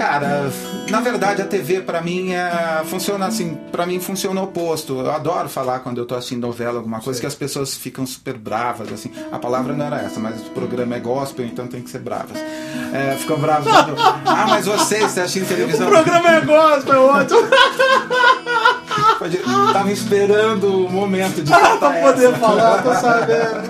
[0.00, 0.50] Cara,
[0.88, 4.98] na verdade a TV pra mim é, funciona assim, pra mim funciona o oposto.
[4.98, 8.38] Eu adoro falar quando eu tô assistindo novela, alguma coisa que as pessoas ficam super
[8.38, 9.12] bravas, assim.
[9.30, 12.38] A palavra não era essa, mas o programa é gospel, então tem que ser bravas.
[12.94, 13.66] É, ficam bravas.
[14.24, 15.86] ah, mas você está assistindo O televisão.
[15.86, 17.40] programa é gospel, é ótimo.
[19.18, 19.38] Pode-
[19.74, 23.69] Tava esperando o momento de Ah, pra poder falar, tô sabendo.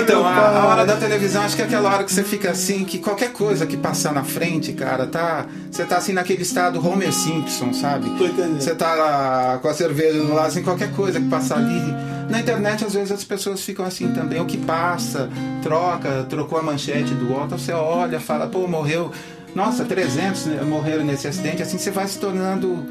[0.00, 2.50] Então, meu a, a hora da televisão, acho que é aquela hora que você fica
[2.50, 5.46] assim, que qualquer coisa que passar na frente, cara, tá.
[5.70, 8.10] Você tá assim naquele estado Homer Simpson, sabe?
[8.58, 11.94] Você tá lá com a cerveja do lado, assim, qualquer coisa que passar ali.
[12.28, 14.40] Na internet, às vezes, as pessoas ficam assim também.
[14.40, 15.28] O que passa,
[15.62, 19.10] troca, trocou a manchete do outro, você olha, fala, pô, morreu.
[19.54, 21.62] Nossa, 300 morreram nesse acidente.
[21.62, 22.86] Assim você vai se tornando,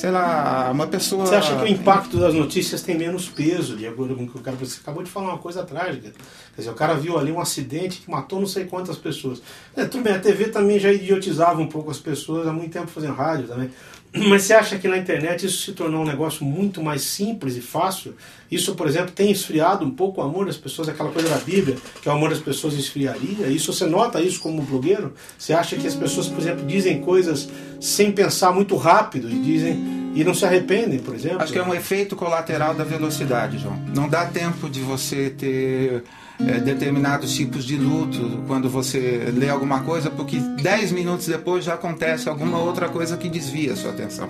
[0.00, 1.26] sei lá, uma pessoa.
[1.26, 4.38] Você acha que o impacto das notícias tem menos peso, de acordo com o que
[4.38, 4.56] o cara.
[4.56, 6.10] Você acabou de falar uma coisa trágica.
[6.54, 9.42] Quer dizer, o cara viu ali um acidente que matou não sei quantas pessoas.
[9.76, 12.86] É, tudo bem, a TV também já idiotizava um pouco as pessoas há muito tempo
[12.86, 13.70] fazendo rádio também.
[14.28, 17.60] Mas você acha que na internet isso se tornou um negócio muito mais simples e
[17.60, 18.14] fácil?
[18.50, 21.76] Isso, por exemplo, tem esfriado um pouco o amor das pessoas, aquela coisa da Bíblia,
[22.02, 23.46] que o amor das pessoas esfriaria?
[23.46, 25.14] Isso você nota isso como blogueiro?
[25.38, 27.48] Você acha que as pessoas, por exemplo, dizem coisas
[27.80, 31.42] sem pensar muito rápido e dizem e não se arrependem, por exemplo?
[31.42, 33.80] Acho que é um efeito colateral da velocidade, João.
[33.94, 36.02] Não dá tempo de você ter
[36.46, 41.74] é, determinados tipos de luto quando você lê alguma coisa, porque 10 minutos depois já
[41.74, 44.28] acontece alguma outra coisa que desvia a sua atenção.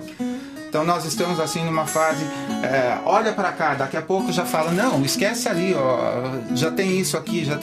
[0.67, 2.23] Então nós estamos assim numa fase,
[2.63, 6.97] é, olha para cá, daqui a pouco já fala, não, esquece ali, ó, já tem
[6.99, 7.59] isso aqui, já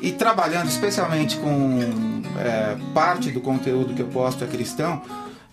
[0.00, 1.80] e trabalhando especialmente com
[2.38, 5.00] é, parte do conteúdo que eu posto é cristão,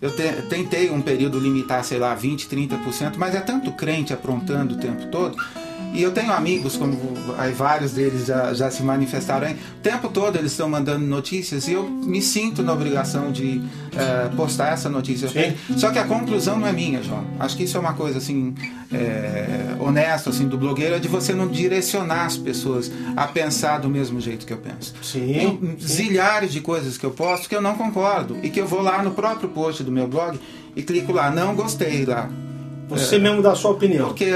[0.00, 4.74] eu te- tentei um período limitar, sei lá, 20, 30%, mas é tanto crente aprontando
[4.74, 5.34] o tempo todo.
[5.94, 6.98] E eu tenho amigos, como
[7.38, 11.68] aí vários deles já, já se manifestaram aí, o tempo todo eles estão mandando notícias
[11.68, 13.62] e eu me sinto na obrigação de
[13.96, 15.28] eh, postar essa notícia.
[15.28, 15.54] Sim.
[15.76, 17.24] Só que a conclusão não é minha, João.
[17.38, 18.56] Acho que isso é uma coisa assim,
[18.92, 23.88] é, honesta assim, do blogueiro, é de você não direcionar as pessoas a pensar do
[23.88, 24.94] mesmo jeito que eu penso.
[25.00, 28.66] Sim, Tem zilhares de coisas que eu posto que eu não concordo e que eu
[28.66, 30.40] vou lá no próprio post do meu blog
[30.74, 32.28] e clico lá, não gostei lá.
[32.88, 34.08] Você mesmo dá a sua opinião.
[34.08, 34.26] Porque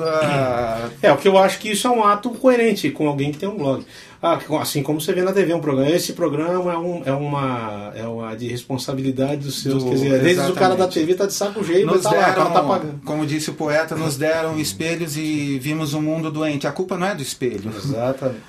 [0.00, 3.38] ah, É, o que eu acho que isso é um ato coerente com alguém que
[3.38, 3.84] tem um blog.
[4.22, 5.90] Ah, assim como você vê na TV um programa.
[5.90, 9.82] Esse programa é, um, é, uma, é uma de responsabilidade dos seus.
[9.84, 10.88] Do- quer dizer, às vezes o cara da.
[10.88, 13.00] TV tá de saco cheio, mas tá lá, o cara deram, tá pagando.
[13.04, 16.66] como disse o poeta, nos deram espelhos e vimos um mundo doente.
[16.66, 17.70] A culpa não é do espelho.
[17.76, 18.40] Exatamente.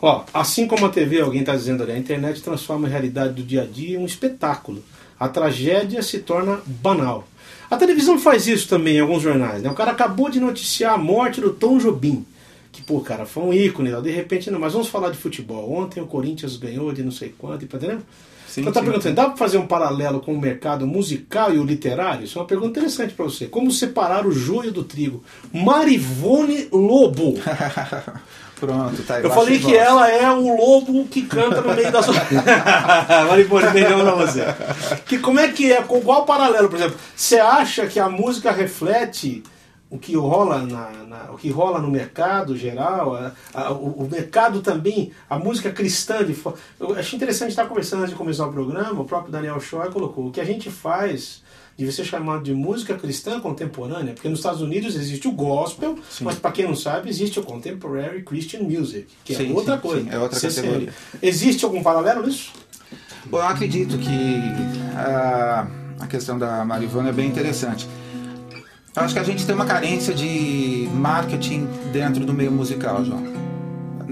[0.00, 3.42] Ó, assim como a TV, alguém está dizendo ali, a internet transforma a realidade do
[3.42, 4.82] dia a dia em um espetáculo.
[5.18, 7.24] A tragédia se torna banal.
[7.72, 9.62] A televisão faz isso também em alguns jornais.
[9.62, 9.70] Né?
[9.70, 12.22] O cara acabou de noticiar a morte do Tom Jobim.
[12.70, 13.90] Que, pô, cara, foi um ícone.
[14.02, 15.72] De repente, não, mas vamos falar de futebol.
[15.72, 18.00] Ontem o Corinthians ganhou de não sei quanto, entendeu?
[18.46, 18.84] Sim, então tá sim.
[18.84, 22.24] perguntando, dá para fazer um paralelo com o mercado musical e o literário?
[22.24, 23.46] Isso é uma pergunta interessante para você.
[23.46, 25.24] Como separar o joio do trigo?
[25.50, 27.36] Marivone Lobo.
[28.62, 29.24] Pronto, tá aí.
[29.24, 32.14] Eu falei que ela é o lobo que canta no meio da sua.
[33.28, 34.44] Maripone, beijão pra você.
[35.04, 35.82] Que, como é que é?
[35.82, 36.96] Com qual paralelo, por exemplo?
[37.16, 39.42] Você acha que a música reflete
[39.90, 44.08] o que rola na, na, o que rola no mercado geral, a, a, o, o,
[44.08, 46.40] mercado também, a música cristã de
[46.78, 50.28] eu acho interessante estar conversando antes de começar o programa, o próprio Daniel Shaw colocou
[50.28, 51.42] o que a gente faz
[51.82, 56.24] deve ser chamado de música cristã contemporânea, porque nos Estados Unidos existe o gospel, sim.
[56.24, 59.80] mas para quem não sabe, existe o contemporary Christian music, que é sim, outra sim,
[59.80, 60.10] coisa.
[60.10, 60.92] é outra categoria.
[61.22, 62.52] Existe algum paralelo nisso?
[63.26, 64.40] Bom, eu acredito que
[64.96, 65.66] a,
[66.00, 67.88] a questão da Marivana é bem interessante.
[68.94, 73.22] Eu acho que a gente tem uma carência de marketing dentro do meio musical, João.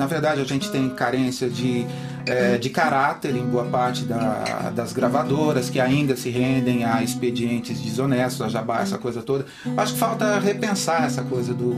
[0.00, 1.84] Na verdade, a gente tem carência de,
[2.24, 7.78] é, de caráter em boa parte da, das gravadoras que ainda se rendem a expedientes
[7.78, 9.44] desonestos, a jabá, essa coisa toda.
[9.76, 11.74] Acho que falta repensar essa coisa do.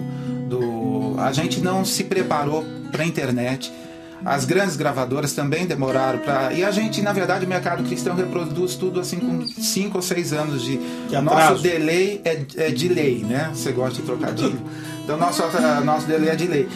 [0.48, 3.72] do a gente não se preparou para a internet
[4.24, 6.52] as grandes gravadoras também demoraram para.
[6.52, 10.32] E a gente, na verdade, o mercado cristão reproduz tudo assim com 5 ou 6
[10.32, 10.78] anos de.
[11.08, 13.50] Que nosso delay é, é delay, né?
[13.52, 14.60] Você gosta de trocadilho.
[15.02, 15.42] Então, nosso,
[15.84, 16.68] nosso delay é delay.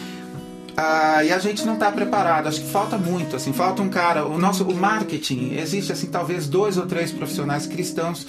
[0.77, 2.47] Ah, e a gente não está preparado.
[2.47, 4.25] Acho que falta muito, assim, falta um cara.
[4.25, 8.27] O nosso o marketing existe assim talvez dois ou três profissionais cristãos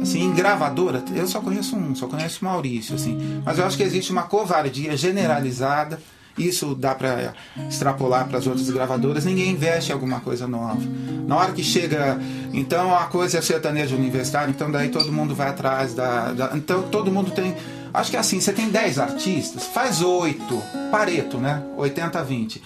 [0.00, 1.04] assim em gravadora.
[1.14, 3.42] Eu só conheço um, só conheço o Maurício, assim.
[3.44, 5.98] Mas eu acho que existe uma covardia generalizada
[6.36, 7.32] isso dá para
[7.68, 9.24] extrapolar para as outras gravadoras.
[9.24, 10.80] Ninguém investe em alguma coisa nova.
[11.26, 12.18] Na hora que chega,
[12.52, 16.82] então a coisa é sertanejo universitário, então daí todo mundo vai atrás da, da então
[16.82, 17.54] todo mundo tem
[17.94, 21.62] Acho que é assim, você tem 10 artistas, faz 8, Pareto, né?
[21.76, 22.62] 80 20.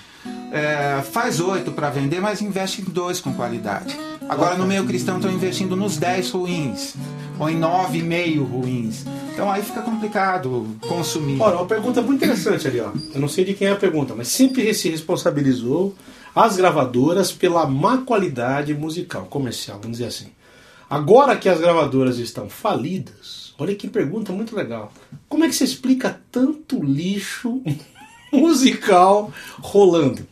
[0.51, 3.95] É, faz 8 para vender, mas investe em 2 com qualidade.
[4.27, 6.95] Agora no meio cristão estão investindo nos 10 ruins,
[7.38, 9.05] ou em 9,5 ruins.
[9.35, 11.41] Então aí fica complicado consumir.
[11.43, 12.91] Olha, uma pergunta muito interessante ali, ó.
[13.14, 15.95] Eu não sei de quem é a pergunta, mas sempre se responsabilizou
[16.35, 20.29] as gravadoras pela má qualidade musical, comercial, vamos dizer assim.
[20.88, 24.92] Agora que as gravadoras estão falidas, olha que pergunta muito legal.
[25.29, 27.61] Como é que se explica tanto lixo
[28.33, 30.27] musical rolando?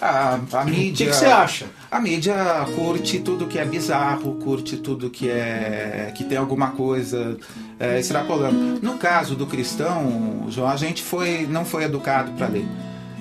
[0.00, 1.06] A, a mídia.
[1.06, 1.66] O que, você acha?
[1.90, 2.34] A mídia
[2.76, 7.36] curte tudo que é bizarro, curte tudo que é que tem alguma coisa
[7.80, 8.78] é, extrapolando.
[8.80, 12.66] No caso do cristão, João, a gente foi não foi educado para ler.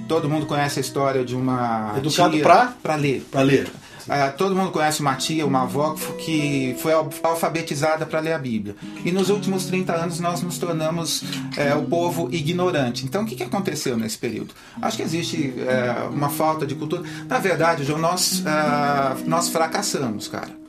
[0.08, 3.26] Todo mundo conhece a história de uma educado para para ler.
[3.32, 3.72] Para ler.
[4.10, 8.76] É, todo mundo conhece uma tia, uma avó que foi alfabetizada para ler a Bíblia.
[9.04, 11.24] E nos últimos 30 anos nós nos tornamos
[11.56, 13.06] é, o povo ignorante.
[13.06, 14.54] Então o que, que aconteceu nesse período?
[14.82, 17.04] Acho que existe é, uma falta de cultura.
[17.28, 20.67] Na verdade, João, nós, é, nós fracassamos, cara.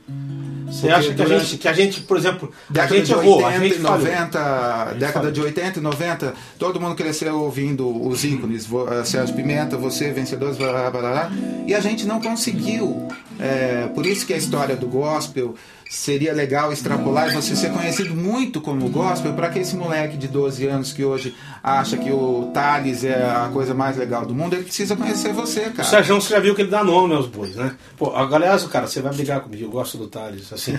[0.71, 3.47] Você acha que a, gente, que a gente, por exemplo, década a gente de 80
[3.47, 9.03] a gente 90, década de 80 e 90, todo mundo cresceu ouvindo os ícones, eh,
[9.05, 11.31] Sérgio Pimenta, você, vencedores, blá, blá, blá,
[11.65, 13.07] e a gente não conseguiu.
[13.39, 15.55] É, por isso que a história do gospel
[15.89, 20.27] seria legal extrapolar e você ser conhecido muito como gospel para que esse moleque de
[20.27, 24.53] 12 anos que hoje acha que o Thales é a coisa mais legal do mundo,
[24.53, 25.81] ele precisa conhecer você, cara.
[25.81, 27.75] O Sérgio, você já viu que ele dá nome aos bois, né?
[27.97, 30.77] Pô, aliás, cara, você vai brigar comigo, eu gosto do Thales, assim,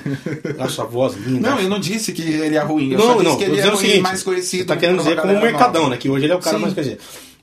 [0.58, 1.50] a voz linda.
[1.50, 3.60] Não, eu não disse que ele é ruim, eu não, só disse não, que ele
[3.60, 4.60] é ruim, seguinte, mais conhecido.
[4.60, 5.94] Você tá querendo dizer como um mercadão, nova.
[5.94, 5.96] né?
[5.96, 6.62] Que hoje ele é o cara Sim.
[6.62, 7.00] mais conhecido.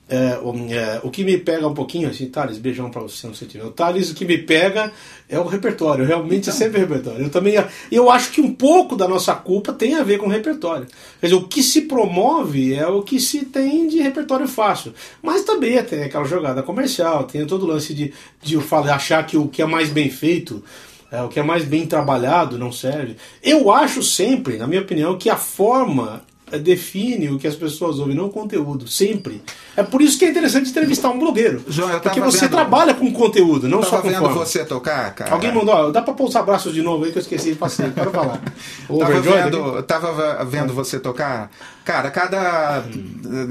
[0.10, 3.34] É, o, é, o, que me pega um pouquinho, assim, Thales, beijão pra você, não
[3.34, 3.66] sei tiver.
[3.66, 4.92] O Thales, o que me pega
[5.28, 6.54] é o repertório, realmente então.
[6.54, 7.26] é sempre repertório.
[7.26, 7.56] Eu também
[7.92, 10.88] eu acho que um pouco da nossa culpa tem a ver com o repertório.
[11.20, 14.94] Quer dizer, o que se promove é o que se tem de repertório fácil.
[15.22, 19.26] Mas também tem aquela jogada comercial, tem todo o lance de, de eu falar, achar
[19.26, 20.64] que o que é mais bem feito.
[21.12, 23.16] É, o que é mais bem trabalhado não serve.
[23.42, 28.16] Eu acho sempre, na minha opinião, que a forma define o que as pessoas ouvem,
[28.16, 29.44] não o conteúdo, sempre.
[29.76, 31.64] É por isso que é interessante entrevistar um blogueiro.
[31.68, 34.46] João, porque você vendo, trabalha com conteúdo, não só com vendo forma.
[34.46, 35.32] você tocar, cara.
[35.32, 38.12] Alguém mandou, ó, dá pra pousar braços de novo aí que eu esqueci, passei, quero
[38.12, 38.40] falar.
[38.88, 41.52] tava, vendo, tava vendo você tocar,
[41.84, 42.86] cara, cada,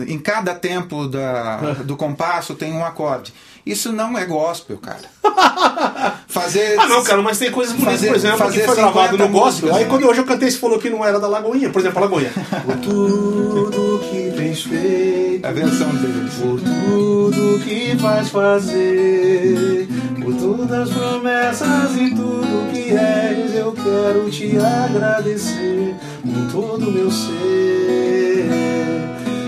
[0.07, 3.33] em cada tempo da, do compasso tem um acorde.
[3.67, 5.01] Isso não é gospel, cara.
[6.29, 6.79] Fazer.
[6.79, 9.29] Ah, não, cara, mas tem coisas bonitas, fazer, por exemplo, fazer que foi gravado no
[9.29, 9.75] gospel.
[9.75, 12.03] Aí quando hoje eu cantei, você falou que não era da Lagoinha, por exemplo, a
[12.03, 12.31] Lagoinha.
[12.65, 15.45] Por tudo que tens feito.
[15.45, 16.35] A versão deles.
[16.35, 19.89] Por tudo que vais fazer.
[20.23, 26.93] Por todas as promessas e tudo que és, eu quero te agradecer com todo o
[26.93, 28.49] meu ser.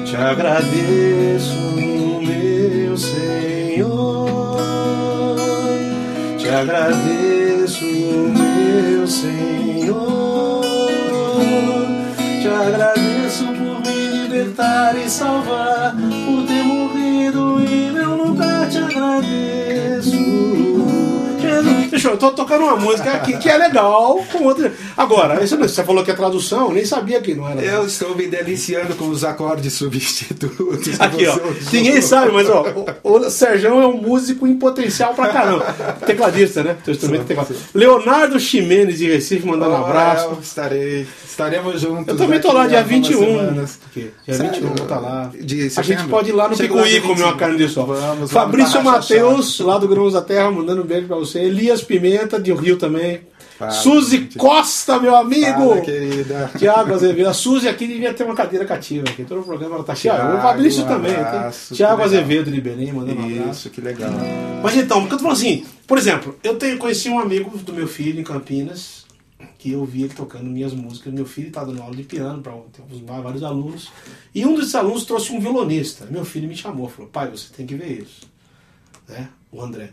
[0.04, 2.96] Te agradeço, meu
[3.78, 5.36] Senhor,
[6.36, 10.64] te agradeço, meu Senhor,
[12.42, 20.77] te agradeço por me libertar e salvar, por ter morrido em meu lugar, te agradeço
[21.62, 24.72] bicho, eu tô tocando uma música aqui que é legal com outra.
[24.96, 27.60] Agora, isso, você falou que é tradução, eu nem sabia que não era.
[27.60, 31.00] Eu estou me deliciando com os acordes substitutos.
[31.00, 31.38] Aqui, ó.
[31.72, 32.64] Ninguém sabe, mas ó,
[33.02, 35.64] o, o Sérgio é um músico em potencial pra caramba.
[36.06, 36.76] Tecladista, né?
[36.84, 37.54] Seu instrumento teclado.
[37.74, 40.26] Leonardo Ximenes de Recife mandando um abraço.
[40.26, 41.06] Eu estarei.
[41.24, 42.08] Estaremos juntos.
[42.08, 43.54] Eu também tô lá dia 21.
[43.94, 45.30] Dia 21, vou tá lá.
[45.76, 47.86] a gente pode ir lá no Picuí comer uma carne de sol.
[47.86, 51.47] Vamos, Fabrício Matheus, lá do Grãos da Terra, mandando um beijo pra você.
[51.48, 53.20] Elias Pimenta, de Rio também.
[53.58, 54.38] Fala, Suzy gente.
[54.38, 55.70] Costa, meu amigo!
[55.70, 56.50] Fala, querida.
[56.56, 57.28] Tiago Azevedo.
[57.28, 59.24] A Suzy aqui devia ter uma cadeira cativa aqui.
[59.24, 60.14] Todo o programa ela tá cheia.
[60.14, 61.12] O Fabrício um também.
[61.12, 63.50] Abraço, Tiago Azevedo de Belém, mandando um abraço.
[63.50, 64.12] Isso, que legal.
[64.62, 67.72] Mas então, porque eu tô falando assim, por exemplo, eu tenho, conheci um amigo do
[67.72, 69.04] meu filho em Campinas,
[69.58, 71.12] que eu vi ele tocando minhas músicas.
[71.12, 72.52] Meu filho está dando aula de piano para
[73.20, 73.90] vários alunos.
[74.32, 76.06] E um desses alunos trouxe um violonista.
[76.08, 78.30] Meu filho me chamou, falou: pai, você tem que ver isso.
[79.08, 79.28] Né?
[79.50, 79.90] O André.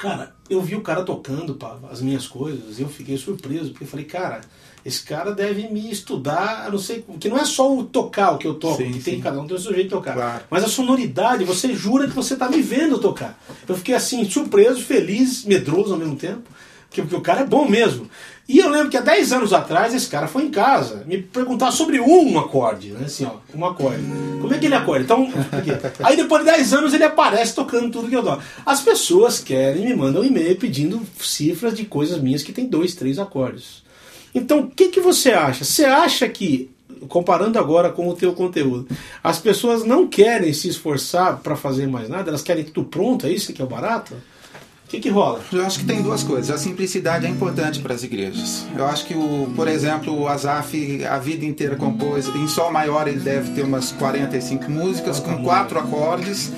[0.00, 3.84] Cara, eu vi o cara tocando pá, as minhas coisas e eu fiquei surpreso, porque
[3.84, 4.40] eu falei, cara,
[4.82, 8.46] esse cara deve me estudar, não sei, que não é só o tocar o que
[8.46, 9.10] eu toco, sim, que sim.
[9.10, 10.44] tem cada um tem o seu jeito de tocar, claro.
[10.48, 13.38] mas a sonoridade, você jura que você está me vendo tocar.
[13.68, 16.48] Eu fiquei assim, surpreso, feliz, medroso ao mesmo tempo,
[16.90, 18.10] que, que o cara é bom mesmo.
[18.48, 21.70] E eu lembro que há 10 anos atrás esse cara foi em casa me perguntar
[21.70, 23.04] sobre um acorde, né?
[23.04, 24.02] Assim, ó, um acorde.
[24.40, 25.04] Como é que ele acorda?
[25.04, 25.28] Então,
[26.02, 28.42] aí depois de 10 anos ele aparece tocando tudo que eu toco.
[28.66, 32.96] As pessoas querem, me mandam um e-mail pedindo cifras de coisas minhas que tem dois,
[32.96, 33.84] três acordes.
[34.34, 35.64] Então, o que, que você acha?
[35.64, 36.70] Você acha que
[37.08, 38.88] comparando agora com o teu conteúdo,
[39.22, 43.30] as pessoas não querem se esforçar para fazer mais nada, elas querem tudo pronto, é
[43.30, 44.14] isso que é o barato?
[44.90, 45.40] O que, que rola?
[45.52, 46.50] Eu acho que tem duas coisas.
[46.50, 48.66] A simplicidade é importante para as igrejas.
[48.76, 53.06] Eu acho que, o, por exemplo, o Azaf a vida inteira compôs, em Sol maior
[53.06, 56.50] ele deve ter umas 45 músicas com quatro acordes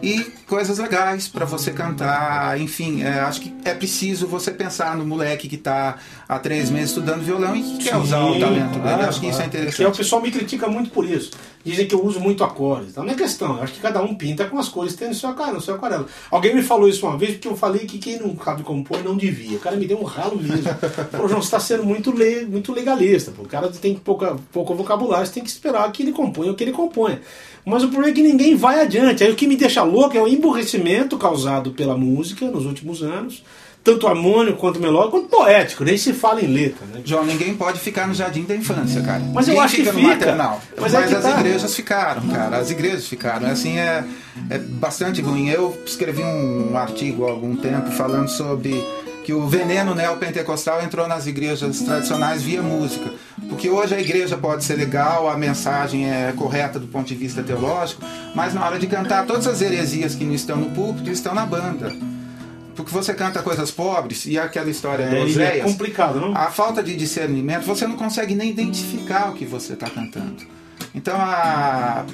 [0.00, 2.60] e coisas legais para você cantar.
[2.60, 5.96] Enfim, é, acho que é preciso você pensar no moleque que está
[6.28, 8.80] há três meses estudando violão e que Sim, quer usar o talento dele.
[8.80, 9.82] Claro, acho que isso é interessante.
[9.82, 11.32] É o pessoal me critica muito por isso.
[11.64, 12.90] Dizem que eu uso muito acordes.
[12.90, 13.56] Então não é questão.
[13.56, 15.74] Eu acho que cada um pinta com as cores que tem no seu, no seu
[15.74, 16.06] aquarela.
[16.30, 19.16] Alguém me falou isso uma vez porque eu falei que quem não cabe compor não
[19.16, 19.56] devia.
[19.56, 20.62] O cara me deu um ralo mesmo.
[21.12, 23.30] Falou, João, você está sendo muito, le, muito legalista.
[23.30, 23.42] Pô.
[23.42, 26.64] O cara tem pouca, pouco vocabulário, você tem que esperar que ele componha o que
[26.64, 27.18] ele compõe.
[27.64, 29.22] Mas o problema é que ninguém vai adiante.
[29.22, 33.44] Aí o que me deixa louco é o emburrecimento causado pela música nos últimos anos,
[33.84, 36.86] tanto harmônico quanto melódico, quanto poético, nem se fala em letra.
[36.86, 37.00] Né?
[37.04, 39.20] João, ninguém pode ficar no jardim da infância, cara.
[39.32, 40.08] Mas ninguém eu acho fica que fica.
[40.08, 40.60] Maternal.
[40.78, 41.40] Mas, Mas é as tá.
[41.40, 42.56] igrejas ficaram, cara.
[42.58, 43.48] As igrejas ficaram.
[43.48, 44.04] Assim, é,
[44.50, 45.48] é bastante ruim.
[45.48, 48.82] Eu escrevi um artigo há algum tempo falando sobre
[49.24, 53.12] que o veneno neopentecostal entrou nas igrejas tradicionais via música.
[53.48, 57.42] Porque hoje a igreja pode ser legal, a mensagem é correta do ponto de vista
[57.42, 58.02] teológico,
[58.34, 61.46] mas na hora de cantar, todas as heresias que não estão no púlpito estão na
[61.46, 61.92] banda.
[62.74, 66.36] Porque você canta coisas pobres e aquela história É, e é Oséias, complicado, não?
[66.36, 70.42] a falta de discernimento, você não consegue nem identificar o que você está cantando.
[70.94, 72.04] Então, a,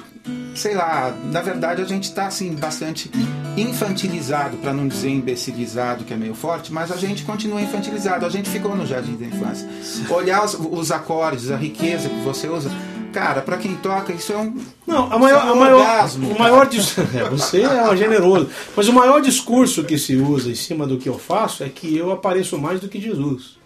[0.55, 3.11] sei lá, na verdade a gente está assim bastante
[3.57, 8.25] infantilizado, para não dizer imbecilizado, que é meio forte, mas a gente continua infantilizado.
[8.25, 9.67] A gente ficou no jardim da infância.
[10.09, 12.71] Olhar os, os acordes, a riqueza que você usa,
[13.11, 14.55] cara, para quem toca isso é um
[14.87, 17.95] Não, a maior, é um a maior, orgasmo, o maior dis- é, você é um
[17.95, 21.69] generoso, mas o maior discurso que se usa em cima do que eu faço é
[21.69, 23.57] que eu apareço mais do que Jesus.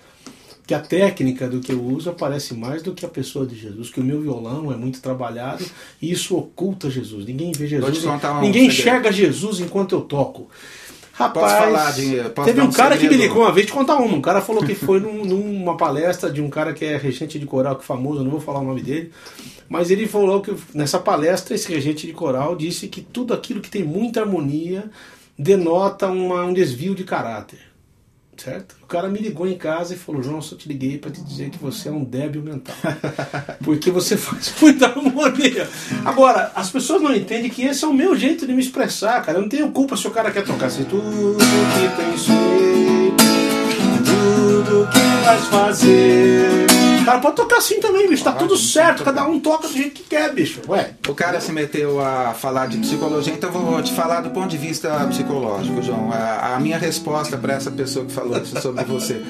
[0.65, 3.89] Que a técnica do que eu uso aparece mais do que a pessoa de Jesus.
[3.89, 5.65] Que o meu violão é muito trabalhado
[6.01, 7.25] e isso oculta Jesus.
[7.25, 7.83] Ninguém vê Jesus.
[8.05, 10.49] um ninguém enxerga Jesus enquanto eu toco.
[11.23, 13.21] Rapaz, falar de- posso teve um um cara que me segredo?
[13.29, 14.15] ligou uma vez, te contar uma.
[14.15, 17.45] Um cara falou que foi num- numa palestra de um cara que é regente de
[17.45, 19.11] coral, que é famoso, eu não vou falar o nome dele,
[19.69, 23.69] mas ele falou que nessa palestra esse regente de coral disse que tudo aquilo que
[23.69, 24.89] tem muita harmonia
[25.37, 27.59] denota uma- um desvio de caráter.
[28.35, 28.75] Certo?
[28.83, 31.49] O cara me ligou em casa e falou: João, só te liguei para te dizer
[31.49, 32.75] que você é um débil mental.
[33.63, 35.69] Porque você faz muita harmonia.
[36.03, 39.37] Agora, as pessoas não entendem que esse é o meu jeito de me expressar, cara.
[39.37, 43.23] Eu não tenho culpa se o cara quer tocar assim, tudo que tem jeito,
[44.03, 46.92] tudo que vais fazer.
[47.03, 48.23] O cara pode tocar assim também, bicho.
[48.23, 50.61] Tá tudo certo, cada um toca do jeito que quer, bicho.
[50.69, 50.91] Ué.
[51.07, 54.47] O cara se meteu a falar de psicologia, então eu vou te falar do ponto
[54.47, 56.13] de vista psicológico, João.
[56.13, 59.21] A, a minha resposta para essa pessoa que falou isso sobre você.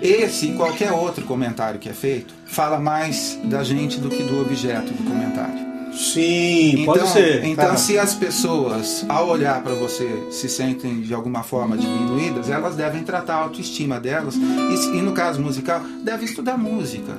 [0.00, 4.40] Esse e qualquer outro comentário que é feito fala mais da gente do que do
[4.40, 5.67] objeto do comentário.
[5.92, 7.44] Sim, Então, pode ser.
[7.44, 7.76] então Tá.
[7.76, 13.02] se as pessoas, ao olhar para você, se sentem de alguma forma diminuídas, elas devem
[13.02, 17.16] tratar a autoestima delas e, e no caso musical, devem estudar música.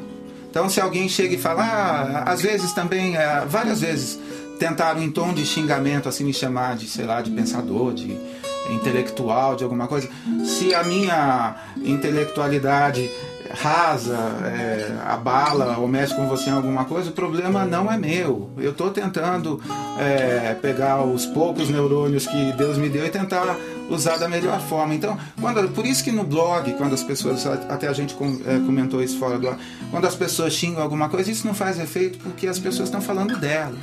[0.49, 4.19] Então, se alguém chega e fala, ah, às vezes também, ah, várias vezes
[4.57, 8.17] tentaram em tom de xingamento assim me chamar de, sei lá, de pensador, de
[8.71, 10.07] intelectual de alguma coisa,
[10.45, 13.09] se a minha intelectualidade
[13.51, 18.51] rasa, é, abala ou mexe com você em alguma coisa, o problema não é meu.
[18.57, 19.61] Eu estou tentando
[19.99, 23.57] é, pegar os poucos neurônios que Deus me deu e tentar
[23.89, 24.93] usar da melhor forma.
[24.93, 29.01] Então, quando, por isso que no blog, quando as pessoas, até a gente é, comentou
[29.01, 29.57] isso fora do ar,
[29.89, 33.37] quando as pessoas xingam alguma coisa, isso não faz efeito porque as pessoas estão falando
[33.37, 33.79] delas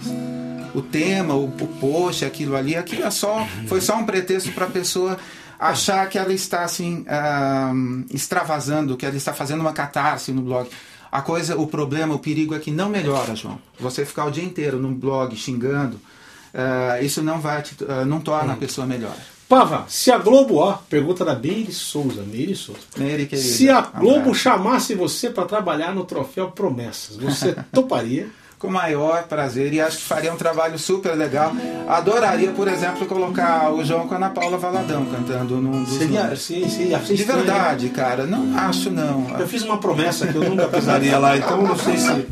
[0.75, 4.67] o tema, o, o post, aquilo ali, aquilo é só, foi só um pretexto para
[4.67, 5.17] a pessoa
[5.59, 10.69] achar que ela está assim uh, extravasando, que ela está fazendo uma catarse no blog.
[11.11, 13.59] A coisa, o problema, o perigo é que não melhora, João.
[13.79, 18.21] Você ficar o dia inteiro no blog xingando, uh, isso não vai, te, uh, não
[18.21, 19.17] torna a pessoa melhor.
[19.49, 22.81] Pava, se a Globo, ó, pergunta da Meire Souza, Meire Souza.
[22.97, 28.29] Meire, querida, se a Globo chamasse você para trabalhar no troféu Promessas, você toparia?
[28.59, 31.53] Com o maior prazer e acho que faria um trabalho super legal.
[31.89, 36.35] Adoraria, por exemplo, colocar o João com a Ana Paula Valadão cantando num dos Seria,
[36.37, 39.39] sim, sim, De verdade, cara, não acho não.
[39.39, 42.27] Eu fiz uma promessa que eu nunca pisaria lá, então não sei se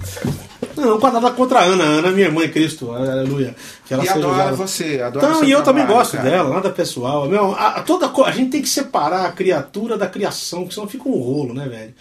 [0.76, 1.84] não, não nada contra a Ana.
[1.84, 2.90] A Ana é minha mãe, Cristo.
[2.92, 3.54] Aleluia.
[3.86, 4.56] Que ela e adora usada.
[4.56, 6.30] você, adora Então, e eu trabalho, também gosto cara.
[6.30, 7.28] dela, nada pessoal.
[7.28, 11.08] Meu, a, toda, a gente tem que separar a criatura da criação, porque senão fica
[11.08, 11.94] um rolo, né, velho?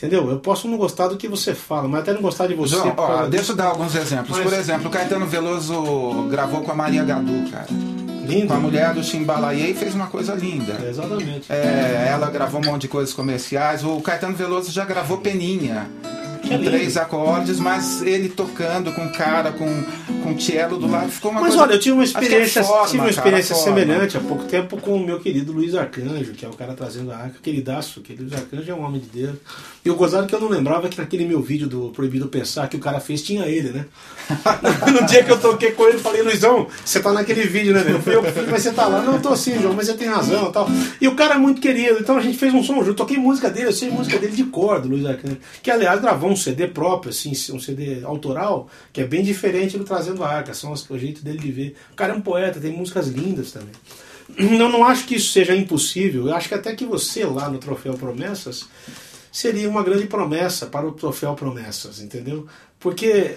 [0.00, 0.30] Entendeu?
[0.30, 2.74] Eu posso não gostar do que você fala, mas até não gostar de você.
[2.74, 4.38] João, ó, deixa eu dar alguns exemplos.
[4.38, 7.66] Por exemplo, o Caetano Veloso gravou com a Maria Gadu, cara.
[8.26, 8.46] Lindo.
[8.46, 10.74] Com a mulher do Chimbalaye e fez uma coisa linda.
[10.82, 11.52] É, exatamente.
[11.52, 13.84] É, ela gravou um monte de coisas comerciais.
[13.84, 15.86] O Caetano Veloso já gravou Peninha
[16.50, 19.66] com três acordes, mas ele tocando com cara, com,
[20.22, 21.64] com cello do lado, ficou uma Mas coisa...
[21.64, 24.76] olha, eu tive uma experiência, é forma, tive uma experiência cara, semelhante há pouco tempo
[24.76, 28.14] com o meu querido Luiz Arcanjo, que é o cara trazendo a arca, queridaço, que
[28.14, 29.36] Luiz Arcanjo é um homem de Deus.
[29.82, 32.76] E eu gozado que eu não lembrava que naquele meu vídeo do Proibido Pensar que
[32.76, 33.86] o cara fez, tinha ele, né?
[34.92, 38.00] no dia que eu toquei com ele, falei, Luizão, você tá naquele vídeo, né, velho?
[38.02, 39.00] Fui eu fiz, mas você tá lá.
[39.00, 40.68] Não, eu tô assim, João, mas você tem razão tal.
[41.00, 42.94] E o cara é muito querido, então a gente fez um som junto.
[42.94, 45.38] Toquei música dele, eu sei música dele de cor, do Luiz Arcanjo.
[45.62, 49.84] Que, aliás, gravou um CD próprio, assim, um CD autoral, que é bem diferente do
[49.84, 51.76] Trazendo a Arca, são o jeito dele de ver.
[51.92, 53.72] O cara é um poeta, tem músicas lindas também.
[54.36, 57.58] Eu não acho que isso seja impossível, eu acho que até que você lá no
[57.58, 58.68] Troféu Promessas
[59.32, 62.46] seria uma grande promessa para o Troféu Promessas, entendeu?
[62.78, 63.34] Porque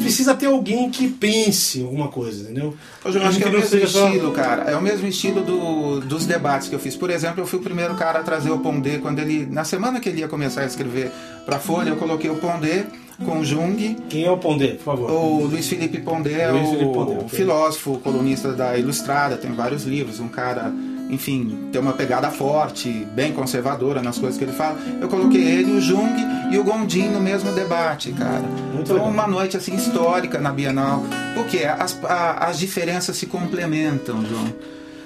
[0.00, 2.74] precisa ter alguém que pense alguma coisa, entendeu?
[3.04, 4.70] Eu acho que é o mesmo estilo, cara.
[4.70, 6.96] É o mesmo estilo do, dos debates que eu fiz.
[6.96, 9.46] Por exemplo, eu fui o primeiro cara a trazer o Pondé quando ele.
[9.46, 11.10] Na semana que ele ia começar a escrever
[11.46, 12.86] para Folha, eu coloquei o Pondé
[13.24, 13.96] com o Jung.
[14.08, 15.10] Quem é o Pondé, por favor?
[15.10, 17.38] O Luiz Felipe Pondé, Luiz o, Felipe Pondé, o okay.
[17.38, 20.72] filósofo, colunista da Ilustrada, tem vários livros, um cara
[21.10, 24.78] enfim, tem uma pegada forte, bem conservadora nas coisas que ele fala.
[25.00, 26.12] Eu coloquei ele, o Jung
[26.50, 28.42] e o Gondim no mesmo debate, cara.
[28.74, 29.08] Muito legal.
[29.08, 34.52] uma noite assim histórica na Bienal, porque as, a- as diferenças se complementam, João.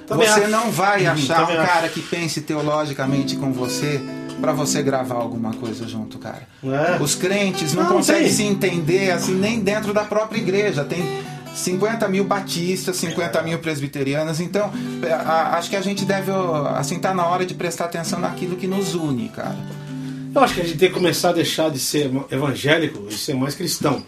[0.07, 0.51] Também você acho.
[0.51, 1.67] não vai Uhum, achar um acho.
[1.73, 4.01] cara que pense teologicamente com você
[4.41, 6.43] para você gravar alguma coisa junto, cara.
[6.65, 7.03] É.
[7.03, 10.85] Os crentes não, Não, conseguem se entender assim nem dentro da própria igreja.
[10.85, 11.03] Tem
[11.55, 14.41] 50 mil batistas, 50 mil presbiterianas.
[14.41, 14.71] Então,
[15.03, 16.31] é, acho que a gente deve,
[16.77, 19.57] assim, tá na hora de prestar atenção naquilo que nos une, cara.
[20.35, 23.35] Eu acho que a gente tem que começar a deixar de ser evangélico e ser
[23.35, 24.03] mais cristão.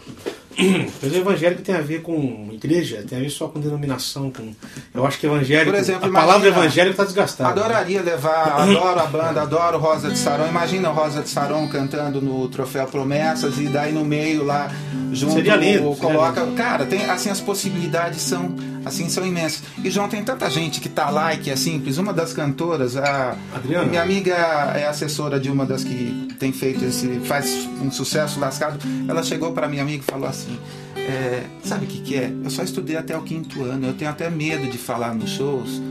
[1.01, 4.29] Mas o evangélico tem a ver com igreja, tem a ver só com denominação.
[4.31, 4.53] Com...
[4.93, 5.71] Eu acho que evangélico.
[5.71, 7.49] Por exemplo, a palavra imagina- evangélico está desgastada.
[7.49, 10.47] Adoraria levar, adoro a banda, adoro Rosa de Saron.
[10.47, 14.69] Imagina Rosa de Saron cantando no Troféu Promessas e daí no meio lá
[15.11, 16.45] junto Seria lindo, o- seria coloca.
[16.55, 18.55] Cara, tem assim as possibilidades são
[18.85, 19.63] assim são imensas.
[19.83, 21.97] E João tem tanta gente que tá lá e que é simples.
[21.97, 23.85] Uma das cantoras, a Adriana?
[23.85, 24.33] minha amiga
[24.75, 28.79] é assessora de uma das que tem feito esse faz um sucesso lascado.
[29.07, 30.57] Ela chegou para minha amiga e falou assim:
[30.95, 32.31] é, sabe o que, que é?
[32.43, 33.87] Eu só estudei até o quinto ano.
[33.87, 35.81] Eu tenho até medo de falar nos shows.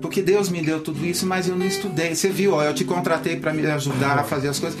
[0.00, 2.14] Porque Deus me deu tudo isso, mas eu não estudei.
[2.14, 4.78] Você viu, ó, eu te contratei para me ajudar a fazer as coisas.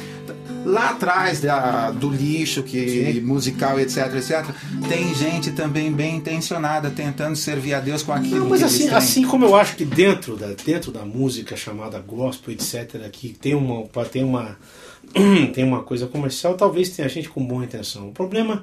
[0.64, 4.54] Lá atrás da, do lixo que musical, etc, etc,
[4.88, 9.26] tem gente também bem intencionada tentando servir a Deus com aquilo Não, mas assim, assim
[9.26, 13.84] como eu acho que dentro da, dentro da música chamada gospel, etc., que tem uma,
[14.10, 14.56] tem uma,
[15.54, 18.08] tem uma coisa comercial, talvez tenha gente com boa intenção.
[18.08, 18.62] O problema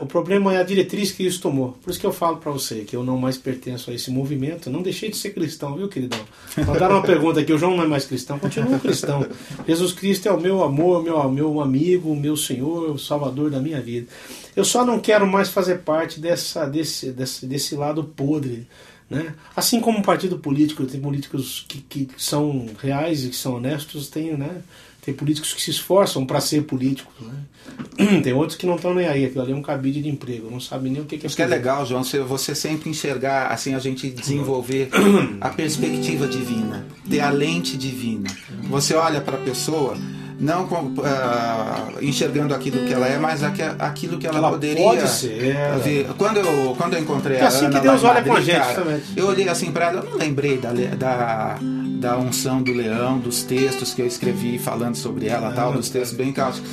[0.00, 1.72] o problema é a diretriz que isso tomou.
[1.82, 4.70] Por isso que eu falo para você que eu não mais pertenço a esse movimento.
[4.70, 6.20] Não deixei de ser cristão, viu, queridão?
[6.64, 8.38] Mandaram uma pergunta aqui: o João não é mais cristão.
[8.38, 9.26] Continua cristão.
[9.66, 13.80] Jesus Cristo é o meu amor, meu, meu amigo, meu Senhor, o Salvador da minha
[13.80, 14.06] vida.
[14.54, 18.68] Eu só não quero mais fazer parte dessa, desse, desse, desse lado podre.
[19.08, 19.34] Né?
[19.54, 24.08] Assim como um partido político, tem políticos que, que são reais e que são honestos,
[24.08, 24.62] tem, né?
[25.06, 28.18] Tem políticos que se esforçam para ser políticos, né?
[28.22, 30.58] Tem outros que não estão nem aí, aquilo ali é um cabide de emprego, não
[30.58, 31.28] sabem nem o que, que é.
[31.28, 34.90] Isso que é legal, João, você sempre enxergar, assim, a gente desenvolver
[35.40, 38.28] a perspectiva divina, ter a lente divina.
[38.64, 39.96] Você olha para a pessoa
[40.40, 45.56] não uh, enxergando aquilo que ela é, mas aquilo que ela, ela poderia pode ser.
[45.82, 46.06] ver.
[46.18, 48.40] Quando eu, quando eu encontrei é a assim Ana que Deus olha Madrid, com a
[48.40, 51.58] gente, cara, eu olhei assim para ela, eu não lembrei da, da,
[52.00, 56.16] da unção do leão, dos textos que eu escrevi falando sobre ela, tal, dos textos
[56.16, 56.70] bem cáusticos.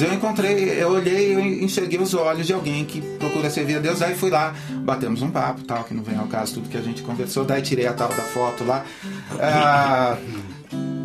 [0.00, 4.00] Eu encontrei, eu olhei, eu enxerguei os olhos de alguém que procura servir a Deus,
[4.00, 4.54] aí fui lá,
[4.84, 7.62] batemos um papo, tal, que não vem ao caso tudo que a gente conversou, daí
[7.62, 8.84] tirei a tal da foto lá.
[9.40, 10.16] Ah,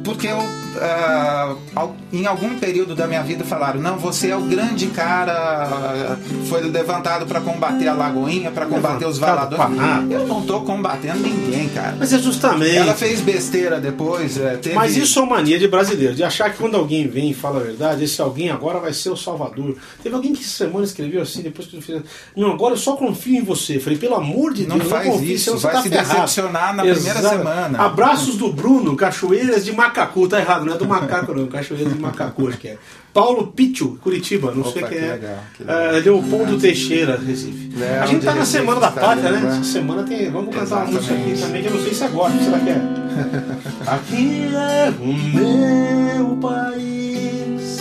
[0.03, 4.87] porque eu, uh, em algum período da minha vida falaram: não, você é o grande
[4.87, 9.77] cara, foi levantado para combater a Lagoinha, para combater os valadores.
[10.09, 11.95] Eu não tô combatendo ninguém, cara.
[11.99, 12.77] Mas é justamente.
[12.77, 14.37] Ela fez besteira depois.
[14.37, 14.75] É, teve...
[14.75, 17.63] Mas isso é mania de brasileiro, de achar que quando alguém vem e fala a
[17.63, 19.75] verdade, esse alguém agora vai ser o salvador.
[20.03, 22.01] Teve alguém que essa semana escreveu assim, depois que eu fiz.
[22.35, 23.79] Não, agora eu só confio em você.
[23.79, 26.09] falei, pelo amor de não Deus, faz não confio, isso, vai tá se ferrado.
[26.09, 27.01] decepcionar na Exato.
[27.01, 27.79] primeira semana.
[27.79, 31.99] Abraços do Bruno, Cachoeiras de Macacu, tá errado, não é do macaco não, Cachoeiras de
[31.99, 32.77] Macacu, acho que é.
[33.13, 35.13] Paulo Pichu, Curitiba, não Opa, sei quem é.
[35.13, 35.77] Legal, que legal.
[35.77, 37.71] Uh, Leopoldo Teixeira, Recife.
[38.01, 39.49] a gente tá na Semana da Pátria, né?
[39.49, 40.31] Essa semana tem.
[40.31, 42.69] Vamos cantar uma música aqui também, que eu não sei se é gosta, será que
[42.69, 42.81] é?
[43.85, 47.77] aqui é o meu país,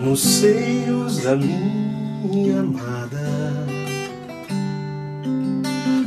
[0.00, 3.66] nos seios da minha amada,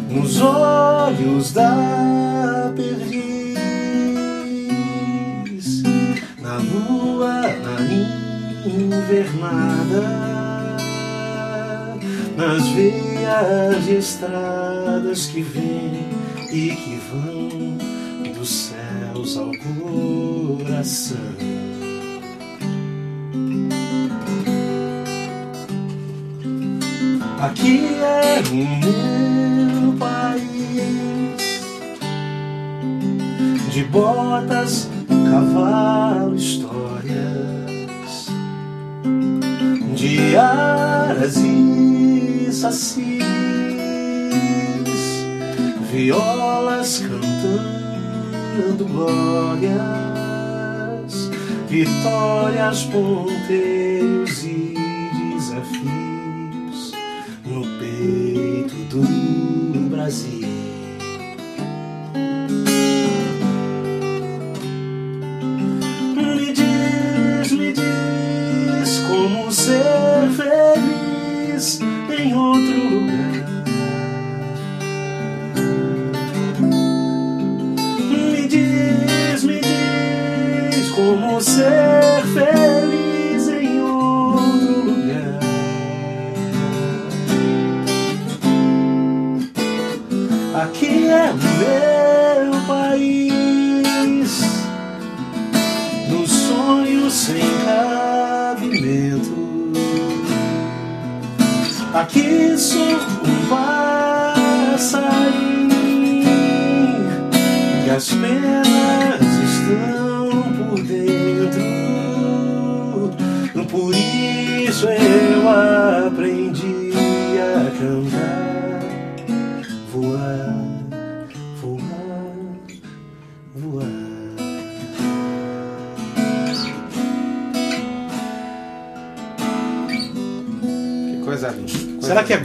[0.09, 3.46] nos olhos da perdiz
[6.47, 7.75] na lua, na
[8.65, 10.01] invernada,
[12.37, 16.07] nas veias de estradas que vêm
[16.49, 17.77] e que vão
[18.33, 19.51] dos céus ao
[20.63, 21.17] coração.
[27.41, 28.55] Aqui é o
[29.85, 30.47] meu país
[33.69, 34.89] de botas
[35.29, 38.27] cavalo, histórias
[39.95, 43.23] de aras e sacis,
[45.91, 49.77] violas cantando glórias,
[51.67, 54.75] vitórias, ponteiros e
[55.33, 56.91] desafios
[57.45, 60.46] no peito do Brasil.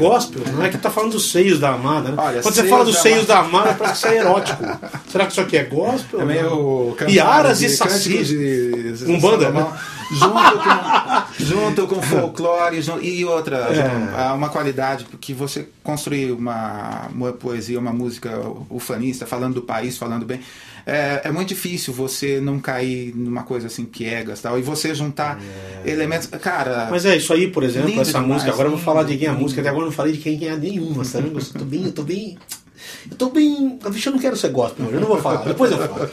[0.03, 0.43] Gospel?
[0.53, 2.15] Não é que tá falando dos seios da amada, né?
[2.17, 4.65] Olha, Quando você fala dos seios da amada, parece que isso é erótico.
[5.09, 6.21] Será que isso aqui é gospel?
[6.21, 8.33] É meio Iaras e sacis.
[9.03, 9.67] Um banda, né?
[10.13, 14.33] junto com, junto com folclore e outra, é.
[14.33, 18.31] uma qualidade, porque você construir uma, uma poesia, uma música
[18.71, 20.41] ufanista, falando do país, falando bem,
[20.87, 25.41] é, é, muito difícil você não cair numa coisa assim piegas tal e você juntar
[25.85, 25.91] é.
[25.91, 29.05] elementos cara mas é isso aí por exemplo essa demais, música agora eu vou falar
[29.05, 31.39] de quem é a música até agora eu não falei de quem é nenhuma vendo?
[31.39, 32.39] eu tô bem eu tô bem
[33.11, 33.79] eu tô bem.
[33.91, 36.09] Vixe, eu não quero ser gospel, eu não vou falar, depois eu falo.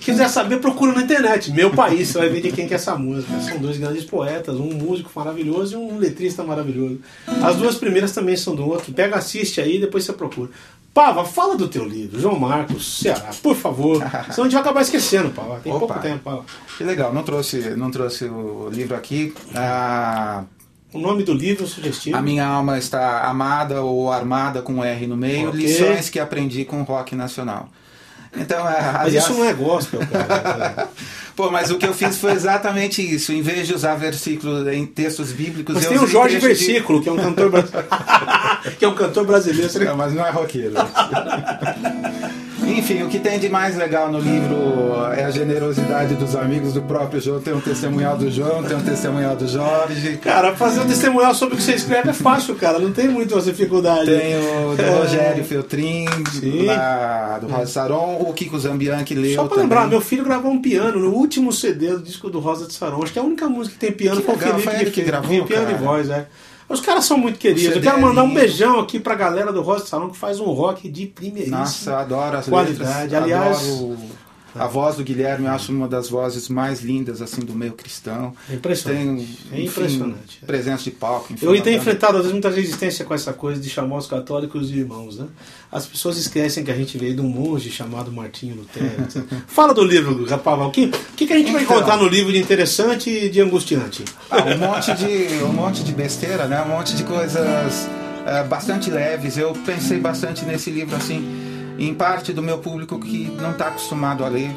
[0.00, 1.50] Quiser saber, procura na internet.
[1.52, 3.40] Meu país, você vai ver de quem que é essa música.
[3.40, 7.00] São dois grandes poetas, um músico maravilhoso e um letrista maravilhoso.
[7.42, 8.92] As duas primeiras também são do outro.
[8.92, 10.50] Pega, assiste aí depois você procura.
[10.96, 13.98] Pava, fala do teu livro, João Marcos, Ceará, por favor.
[14.32, 15.60] Senão a gente vai acabar esquecendo, Pava.
[15.60, 16.44] Tem Opa, pouco tempo, Pava.
[16.78, 19.34] Que legal, não trouxe, não trouxe o livro aqui.
[19.54, 20.44] Ah,
[20.96, 22.16] o nome do livro sugestivo?
[22.16, 25.48] A minha alma está amada ou armada com R no meio.
[25.50, 25.60] Okay.
[25.60, 27.68] Lições que aprendi com rock nacional.
[28.38, 29.24] Então, é, Mas aliás...
[29.24, 30.88] isso não é gospel, cara.
[31.34, 33.30] Pô, mas o que eu fiz foi exatamente isso.
[33.30, 36.66] Em vez de usar versículos em textos bíblicos, Mas eu tem o Jorge trecho de-
[36.66, 37.88] Versículo, que é um cantor brasileiro.
[38.78, 39.84] que é um cantor brasileiro.
[39.84, 40.72] Não, mas não é roqueiro.
[42.66, 46.82] Enfim, o que tem de mais legal no livro é a generosidade dos amigos do
[46.82, 47.40] próprio João.
[47.40, 50.16] Tem um testemunhal do João, tem um testemunhal do Jorge.
[50.18, 52.78] Cara, fazer um testemunhal sobre o que você escreve é fácil, cara.
[52.78, 54.06] Não tem muita dificuldade.
[54.06, 54.90] Tem o do É.
[54.98, 56.66] Rogério Feltrin, Sim.
[56.66, 59.62] lá do Rosa Saron, o Kiko Zambianchi leu Só pra também.
[59.64, 63.02] lembrar, meu filho gravou um piano no último CD do disco do Rosa de Sarão.
[63.02, 64.80] Acho que é a única música que tem piano Que foi o legal, Felipe foi
[64.80, 65.06] ele que fez.
[65.06, 65.78] gravou, piano cara.
[65.78, 66.26] e voz, é.
[66.68, 67.76] Os caras são muito queridos.
[67.76, 68.40] Eu quero mandar é um lindo.
[68.40, 71.58] beijão aqui pra galera do Rosa de Sarão que faz um rock de primeiríssima.
[71.58, 73.02] Nossa, eu adoro as Qualidade.
[73.12, 73.22] letras.
[73.22, 73.98] Aliás- adoro
[74.58, 78.32] a voz do Guilherme, eu acho uma das vozes mais lindas assim do meio cristão.
[78.50, 79.26] É impressionante.
[79.50, 80.38] Tem, É enfim, impressionante.
[80.46, 81.32] Presença de palco.
[81.32, 84.06] enfim, Eu tenho banda- enfrentado, às vezes, muita resistência com essa coisa de chamar os
[84.06, 85.26] católicos de irmãos, né?
[85.70, 89.06] As pessoas esquecem que a gente veio de um monge chamado Martinho Lutero.
[89.48, 90.68] Fala do livro, Rapaval.
[90.68, 91.76] O que, o que, que a gente vai Então.
[91.76, 94.04] encontrar no livro de interessante e de angustiante?
[94.30, 96.62] Ah, um monte de um monte de besteira, né?
[96.62, 97.88] Um monte de coisas
[98.26, 99.36] eh, bastante leves.
[99.36, 104.24] Eu pensei bastante nesse livro assim, em parte do meu público que não está acostumado
[104.24, 104.50] a ler.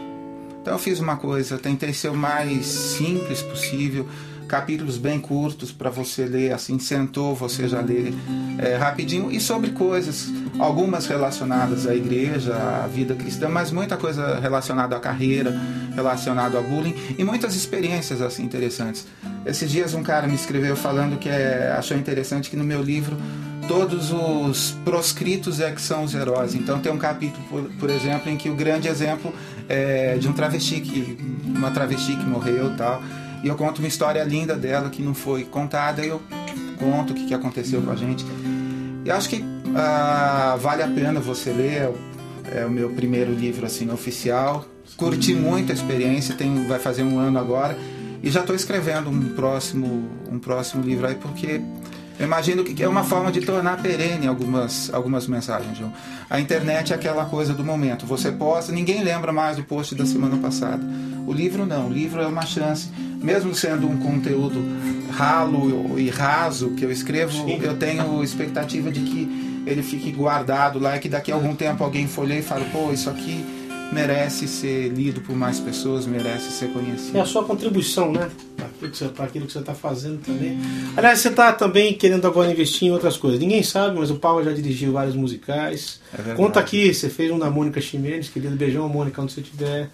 [0.62, 4.08] Então eu fiz uma coisa, eu tentei ser o mais simples possível,
[4.50, 8.12] capítulos bem curtos para você ler, assim, sentou, você já lê
[8.58, 10.28] eh, rapidinho e sobre coisas,
[10.58, 15.56] algumas relacionadas à igreja, à vida cristã, mas muita coisa relacionada à carreira,
[15.96, 19.06] relacionado a bullying e muitas experiências assim interessantes.
[19.46, 23.16] Esses dias um cara me escreveu falando que é, achou interessante que no meu livro
[23.68, 26.56] todos os proscritos é que são os heróis.
[26.56, 29.32] Então tem um capítulo, por, por exemplo, em que o grande exemplo
[29.70, 33.00] é de um travesti que uma travesti que morreu, tal.
[33.44, 36.22] E eu conto uma história linda dela que não foi contada, e eu
[36.78, 38.26] conto o que, que aconteceu com a gente.
[39.06, 39.44] E acho que
[39.76, 41.82] ah, vale a pena você ler.
[41.84, 42.10] É o-
[42.52, 44.66] É o meu primeiro livro assim oficial.
[44.98, 47.78] Curti muito a experiência, tem, vai fazer um ano agora.
[48.24, 51.62] E já estou escrevendo um próximo, um próximo livro aí, porque
[52.20, 55.94] eu imagino que é uma forma de tornar perene algumas, algumas mensagens, João.
[56.30, 58.06] A internet é aquela coisa do momento.
[58.06, 60.84] Você posta, ninguém lembra mais do post da semana passada.
[61.26, 62.90] O livro não, o livro é uma chance.
[63.24, 64.62] Mesmo sendo um conteúdo
[65.12, 67.60] ralo e raso que eu escrevo, Sim.
[67.62, 71.86] eu tenho expectativa de que ele fique guardado lá e que daqui a algum tempo
[71.86, 73.46] alguém ler e fale, pô, isso aqui
[73.92, 77.18] merece ser lido por mais pessoas, merece ser conhecido.
[77.18, 78.30] É a sua contribuição, né?
[79.16, 80.58] Para aquilo que você- está fazendo também.
[80.96, 83.40] Aliás, você está também querendo agora investir em outras coisas.
[83.40, 86.00] Ninguém sabe, mas o Paulo já dirigiu vários musicais.
[86.18, 86.34] É.
[86.36, 88.56] Conta aqui, você fez um da Mônica Ximenes, querido.
[88.56, 89.90] Beijão, Mônica, onde você estiver.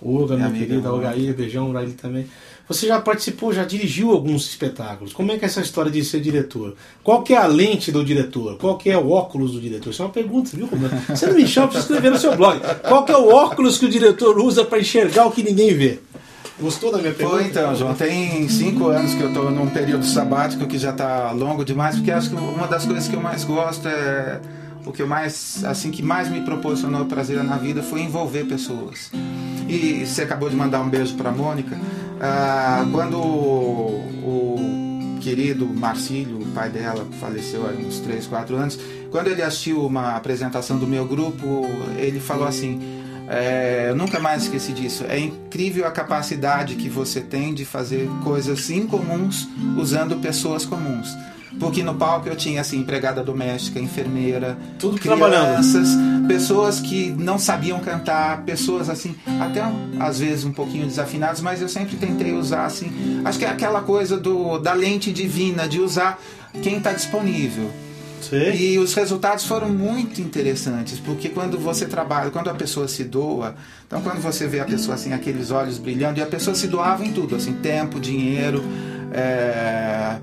[0.00, 0.92] Olga, Minha minha querida.
[0.92, 2.26] Olga aí, beijão pra ele também.
[2.68, 5.14] Você já participou, já dirigiu alguns espetáculos.
[5.14, 6.74] Como é que é essa história de ser diretor?
[7.02, 8.58] Qual que é a lente do diretor?
[8.58, 9.90] Qual que é o óculos do diretor?
[9.90, 10.68] Isso é uma pergunta, viu?
[11.08, 12.60] Você não me chama para escrever no seu blog.
[12.86, 15.98] Qual que é o óculos que o diretor usa para enxergar o que ninguém vê?
[16.60, 17.38] Gostou da minha pergunta?
[17.38, 17.94] Foi então, João.
[17.94, 22.10] Tem cinco anos que eu estou num período sabático que já está longo demais, porque
[22.10, 24.40] acho que uma das coisas que eu mais gosto é
[24.84, 29.10] o que mais, assim, que mais me proporcionou prazer na vida foi envolver pessoas.
[29.68, 31.76] E você acabou de mandar um beijo para Mônica.
[32.20, 38.78] Ah, quando o, o querido Marcílio, o pai dela, faleceu há uns 3, 4 anos,
[39.10, 41.66] quando ele assistiu uma apresentação do meu grupo,
[41.98, 42.80] ele falou assim:
[43.28, 45.04] é, eu nunca mais esqueci disso.
[45.06, 51.14] É incrível a capacidade que você tem de fazer coisas incomuns usando pessoas comuns.
[51.58, 55.48] Porque no palco eu tinha assim, empregada doméstica, enfermeira, Tudo trabalhando.
[55.48, 55.88] crianças,
[56.28, 59.62] pessoas que não sabiam cantar, pessoas assim, até
[59.98, 63.22] às vezes um pouquinho desafinadas, mas eu sempre tentei usar assim.
[63.24, 66.20] Acho que é aquela coisa do, da lente divina, de usar
[66.62, 67.70] quem está disponível.
[68.20, 68.72] Sei.
[68.74, 73.54] E os resultados foram muito interessantes, porque quando você trabalha, quando a pessoa se doa,
[73.86, 77.04] então quando você vê a pessoa assim, aqueles olhos brilhando, e a pessoa se doava
[77.04, 78.62] em tudo, assim, tempo, dinheiro,
[79.12, 80.16] é,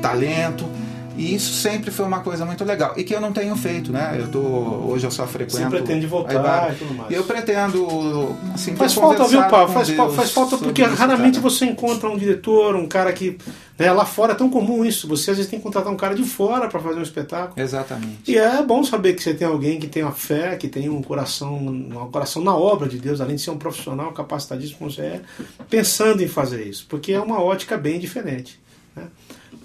[0.00, 0.68] talento.
[1.16, 2.94] E isso sempre foi uma coisa muito legal.
[2.96, 4.16] E que eu não tenho feito, né?
[4.18, 5.62] Eu tô, hoje eu só frequento.
[5.62, 7.10] Você pretende voltar e tudo mais.
[7.12, 9.72] Eu pretendo, assim, Faz falta, viu, Paulo?
[9.72, 11.50] Faz, Deus faz falta porque isso, raramente cara.
[11.50, 13.36] você encontra um diretor, um cara que.
[13.78, 15.06] né, lá fora é tão comum isso.
[15.08, 17.60] Você às vezes tem que contratar um cara de fora para fazer um espetáculo.
[17.60, 18.30] Exatamente.
[18.30, 21.02] E é bom saber que você tem alguém que tem uma fé, que tem um
[21.02, 25.02] coração, um coração na obra de Deus, além de ser um profissional capacitadíssimo como você
[25.02, 25.20] é,
[25.68, 28.58] pensando em fazer isso, porque é uma ótica bem diferente.
[28.96, 29.04] né?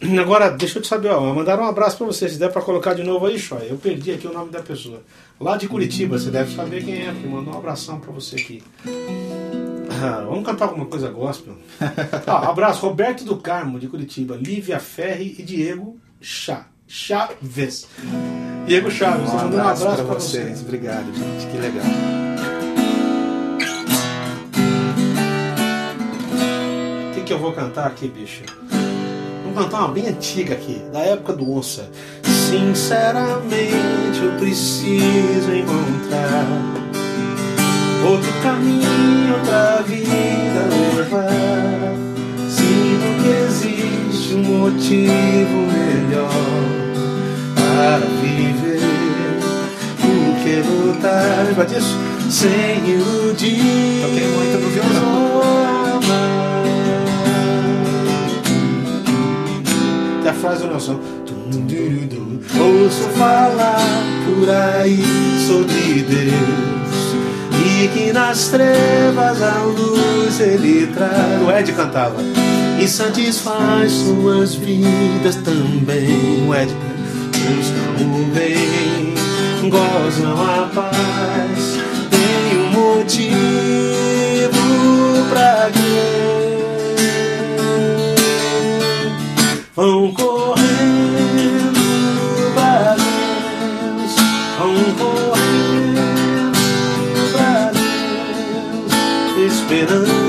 [0.20, 2.94] Agora, deixa eu te saber, ó, mandaram um abraço para você, se der para colocar
[2.94, 3.68] de novo aí, Choi.
[3.70, 5.02] Eu perdi aqui o nome da pessoa.
[5.40, 8.64] Lá de Curitiba, você deve saber quem é, porque mandou um abração para você aqui.
[10.02, 11.56] Ah, vamos cantar alguma coisa gospel?
[12.28, 16.68] Ah, abraço, Roberto do Carmo, de Curitiba, Lívia Ferri e Diego Chá.
[16.88, 17.88] Chaves.
[18.66, 20.44] Diego Chaves, Um mandou um abraço para para você.
[20.44, 20.62] vocês.
[20.62, 21.48] Obrigado, gente.
[21.52, 22.18] Que legal.
[27.28, 28.42] que eu vou cantar aqui, bicho?
[29.58, 31.90] Cantar uma bem antiga aqui, da época do Onça.
[32.24, 36.46] Sinceramente eu preciso encontrar
[38.08, 41.92] outro caminho, outra vida levar.
[42.48, 46.30] Sinto que existe um motivo melhor
[47.56, 48.80] para viver
[50.04, 51.46] do que lutar.
[51.48, 51.98] Lembra disso?
[52.30, 54.04] Sem iludir.
[54.04, 56.37] Toquei muito no violão.
[60.28, 61.00] A frase do Nelson.
[62.60, 63.80] Ouço falar
[64.26, 65.02] por aí
[65.48, 67.16] sobre Deus
[67.66, 71.42] e que nas trevas a luz ele traz.
[71.42, 72.18] O Ed cantava
[72.78, 76.46] e satisfaz suas vidas também.
[76.46, 76.76] O Ed
[77.32, 79.14] buscam o bem,
[79.70, 81.78] gozam a paz,
[82.10, 83.38] tem um motivo
[85.30, 86.37] pra crer.
[89.78, 90.58] Vão correndo
[92.56, 94.16] pra Deus,
[94.58, 96.02] vão correndo
[97.32, 97.72] pra
[99.36, 100.27] Deus, esperando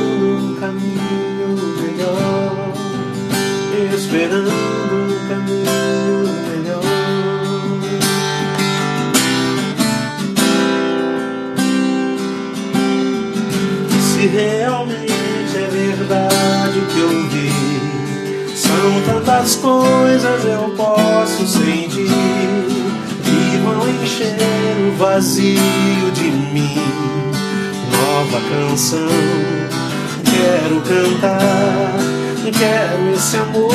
[28.89, 29.09] Nova canção,
[30.25, 31.99] quero cantar,
[32.59, 33.68] quero esse amor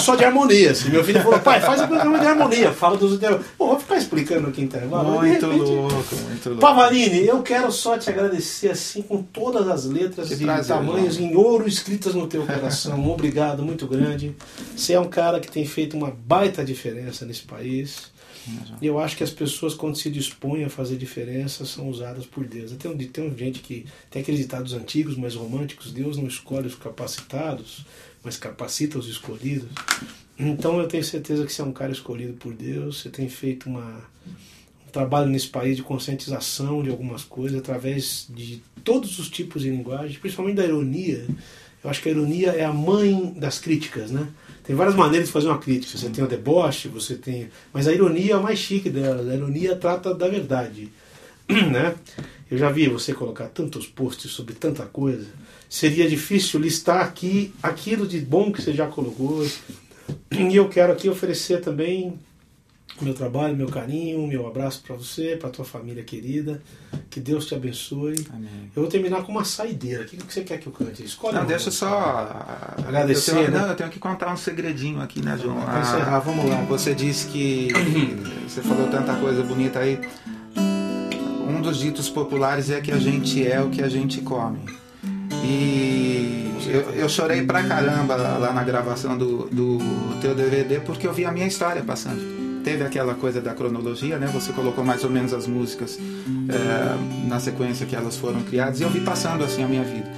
[0.00, 0.70] só de harmonia.
[0.72, 0.90] Assim.
[0.90, 2.72] Meu filho falou, pai, faz um programa de harmonia.
[2.72, 3.46] Fala dos intervalos.
[3.56, 5.10] Pô, vou ficar explicando aqui intervalo.
[5.20, 6.60] Muito repente- louco, muito louco.
[6.60, 11.16] Pavarini, eu quero só te agradecer assim com todas as letras Que e prazer, tamanhos
[11.16, 11.30] irmão.
[11.30, 12.98] em ouro escritas no teu coração.
[12.98, 14.34] Um obrigado muito grande.
[14.76, 18.10] Você é um cara que tem feito uma baita diferença nesse país.
[18.80, 22.46] E eu acho que as pessoas, quando se dispõem a fazer diferença, são usadas por
[22.46, 22.72] Deus.
[22.72, 27.84] Tem, tem gente que tem aqueles ditados antigos, mas românticos: Deus não escolhe os capacitados,
[28.22, 29.68] mas capacita os escolhidos.
[30.38, 33.00] Então eu tenho certeza que você é um cara escolhido por Deus.
[33.00, 34.02] Você tem feito uma,
[34.86, 39.70] um trabalho nesse país de conscientização de algumas coisas através de todos os tipos de
[39.70, 41.26] linguagem, principalmente da ironia.
[41.84, 44.28] Eu acho que a ironia é a mãe das críticas, né?
[44.70, 45.98] Tem várias maneiras de fazer uma crítica.
[45.98, 47.50] Você tem o deboche, você tem.
[47.72, 49.28] Mas a ironia é a mais chique delas.
[49.28, 50.88] A ironia trata da verdade.
[51.50, 51.96] Né?
[52.48, 55.26] Eu já vi você colocar tantos posts sobre tanta coisa.
[55.68, 59.44] Seria difícil listar aqui aquilo de bom que você já colocou.
[60.30, 62.16] E eu quero aqui oferecer também
[63.04, 66.62] meu trabalho, meu carinho, meu abraço para você, para tua família querida.
[67.08, 68.26] Que Deus te abençoe.
[68.32, 68.70] Amém.
[68.74, 70.02] Eu vou terminar com uma saideira.
[70.02, 71.02] O que que você quer que eu cante?
[71.02, 72.44] Escolhe Não, deixa eu só.
[72.78, 73.58] Agradecer, Eu tenho, né?
[73.60, 75.60] Não, eu tenho que contar um segredinho aqui, né, João?
[75.60, 76.62] Pra encerrar, vamos lá.
[76.62, 77.68] Você disse que.
[78.46, 80.00] Você falou tanta coisa bonita aí.
[81.48, 84.60] Um dos ditos populares é que a gente é o que a gente come.
[85.44, 89.78] E eu, eu chorei pra caramba lá, lá na gravação do, do
[90.20, 92.49] teu DVD porque eu vi a minha história passando.
[92.64, 94.26] Teve aquela coisa da cronologia, né?
[94.32, 98.82] Você colocou mais ou menos as músicas é, na sequência que elas foram criadas e
[98.82, 100.10] eu vi passando assim a minha vida.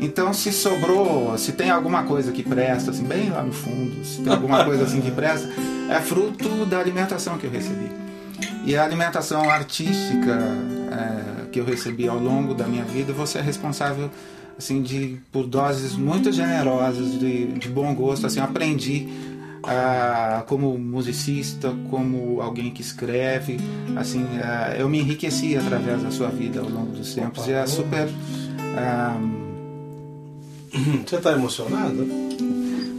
[0.00, 4.22] Então, se sobrou, se tem alguma coisa que presta, assim, bem lá no fundo, se
[4.22, 5.48] tem alguma coisa assim que presta,
[5.90, 7.90] é fruto da alimentação que eu recebi.
[8.64, 10.38] E a alimentação artística
[10.92, 14.08] é, que eu recebi ao longo da minha vida, você é responsável
[14.58, 18.26] assim de por doses muito generosas de, de bom gosto.
[18.26, 19.08] Assim, aprendi
[19.62, 23.58] ah, como musicista, como alguém que escreve,
[23.96, 27.66] assim, ah, eu me enriqueci através da sua vida ao longo dos tempos e é
[27.66, 28.08] super
[28.76, 29.18] ah,
[31.06, 32.06] Você tá emocionado?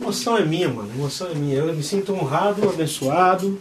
[0.01, 0.89] Emoção é minha, mano.
[0.95, 1.57] Emoção é minha.
[1.57, 3.59] Eu me sinto honrado, abençoado.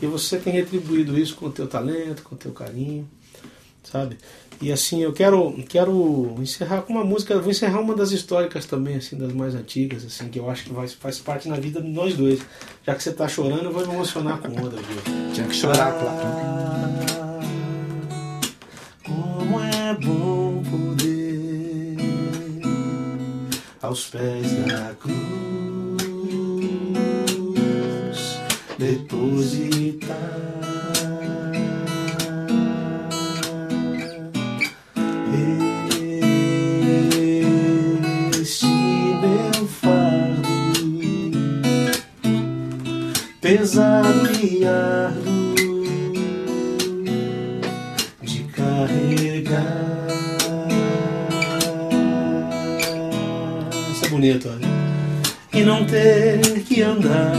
[0.00, 3.08] E você tem retribuído isso com o teu talento, com o teu carinho,
[3.90, 4.16] sabe?
[4.60, 8.96] E assim, eu quero, quero encerrar com uma música, vou encerrar uma das históricas também,
[8.96, 11.88] assim, das mais antigas, assim, que eu acho que vai, faz parte na vida de
[11.88, 12.40] nós dois.
[12.84, 14.98] Já que você está chorando, eu vou me emocionar com outra, viu?
[15.32, 16.26] Tinha que chorar, Platão.
[17.20, 17.40] Ah,
[19.04, 21.96] como é bom poder
[23.80, 25.38] aos pés da cruz
[28.76, 29.67] depositar
[43.48, 45.82] pesado e árduo
[48.20, 50.06] de carregar.
[53.90, 54.68] Isso é bonito, olha.
[55.54, 57.32] E não ter que andar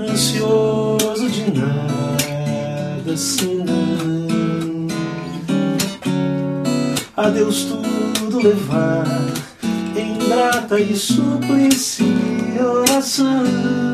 [0.00, 4.86] ansioso de nada, senão
[7.14, 7.66] a Deus
[8.18, 9.06] tudo levar
[9.94, 12.14] em grata e suplici
[12.58, 13.89] oração.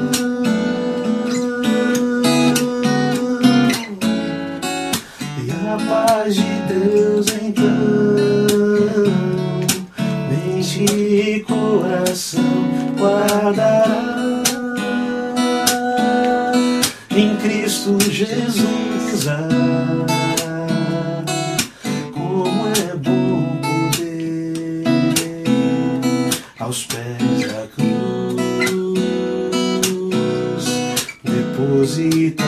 [31.86, 32.42] Depositar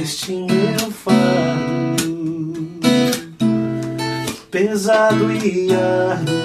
[0.00, 2.08] este meu fardo
[4.50, 6.37] pesado e árduo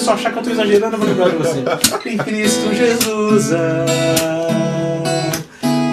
[0.00, 2.08] pessoal achar que eu estou exagerando, eu vou lembrar de você.
[2.08, 3.52] Em Cristo Jesus.
[3.52, 3.86] ah,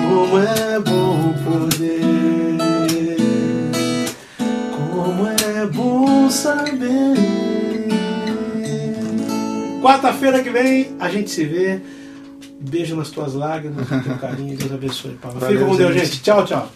[0.07, 2.57] como é bom poder.
[4.71, 6.87] Como é bom saber.
[9.81, 11.81] Quarta-feira que vem a gente se vê.
[12.59, 14.57] Beijo nas tuas lágrimas, no teu carinho.
[14.57, 15.17] Deus abençoe.
[15.21, 15.39] Paulo.
[15.41, 16.21] Fica com Deus, gente.
[16.21, 16.71] Tchau, tchau.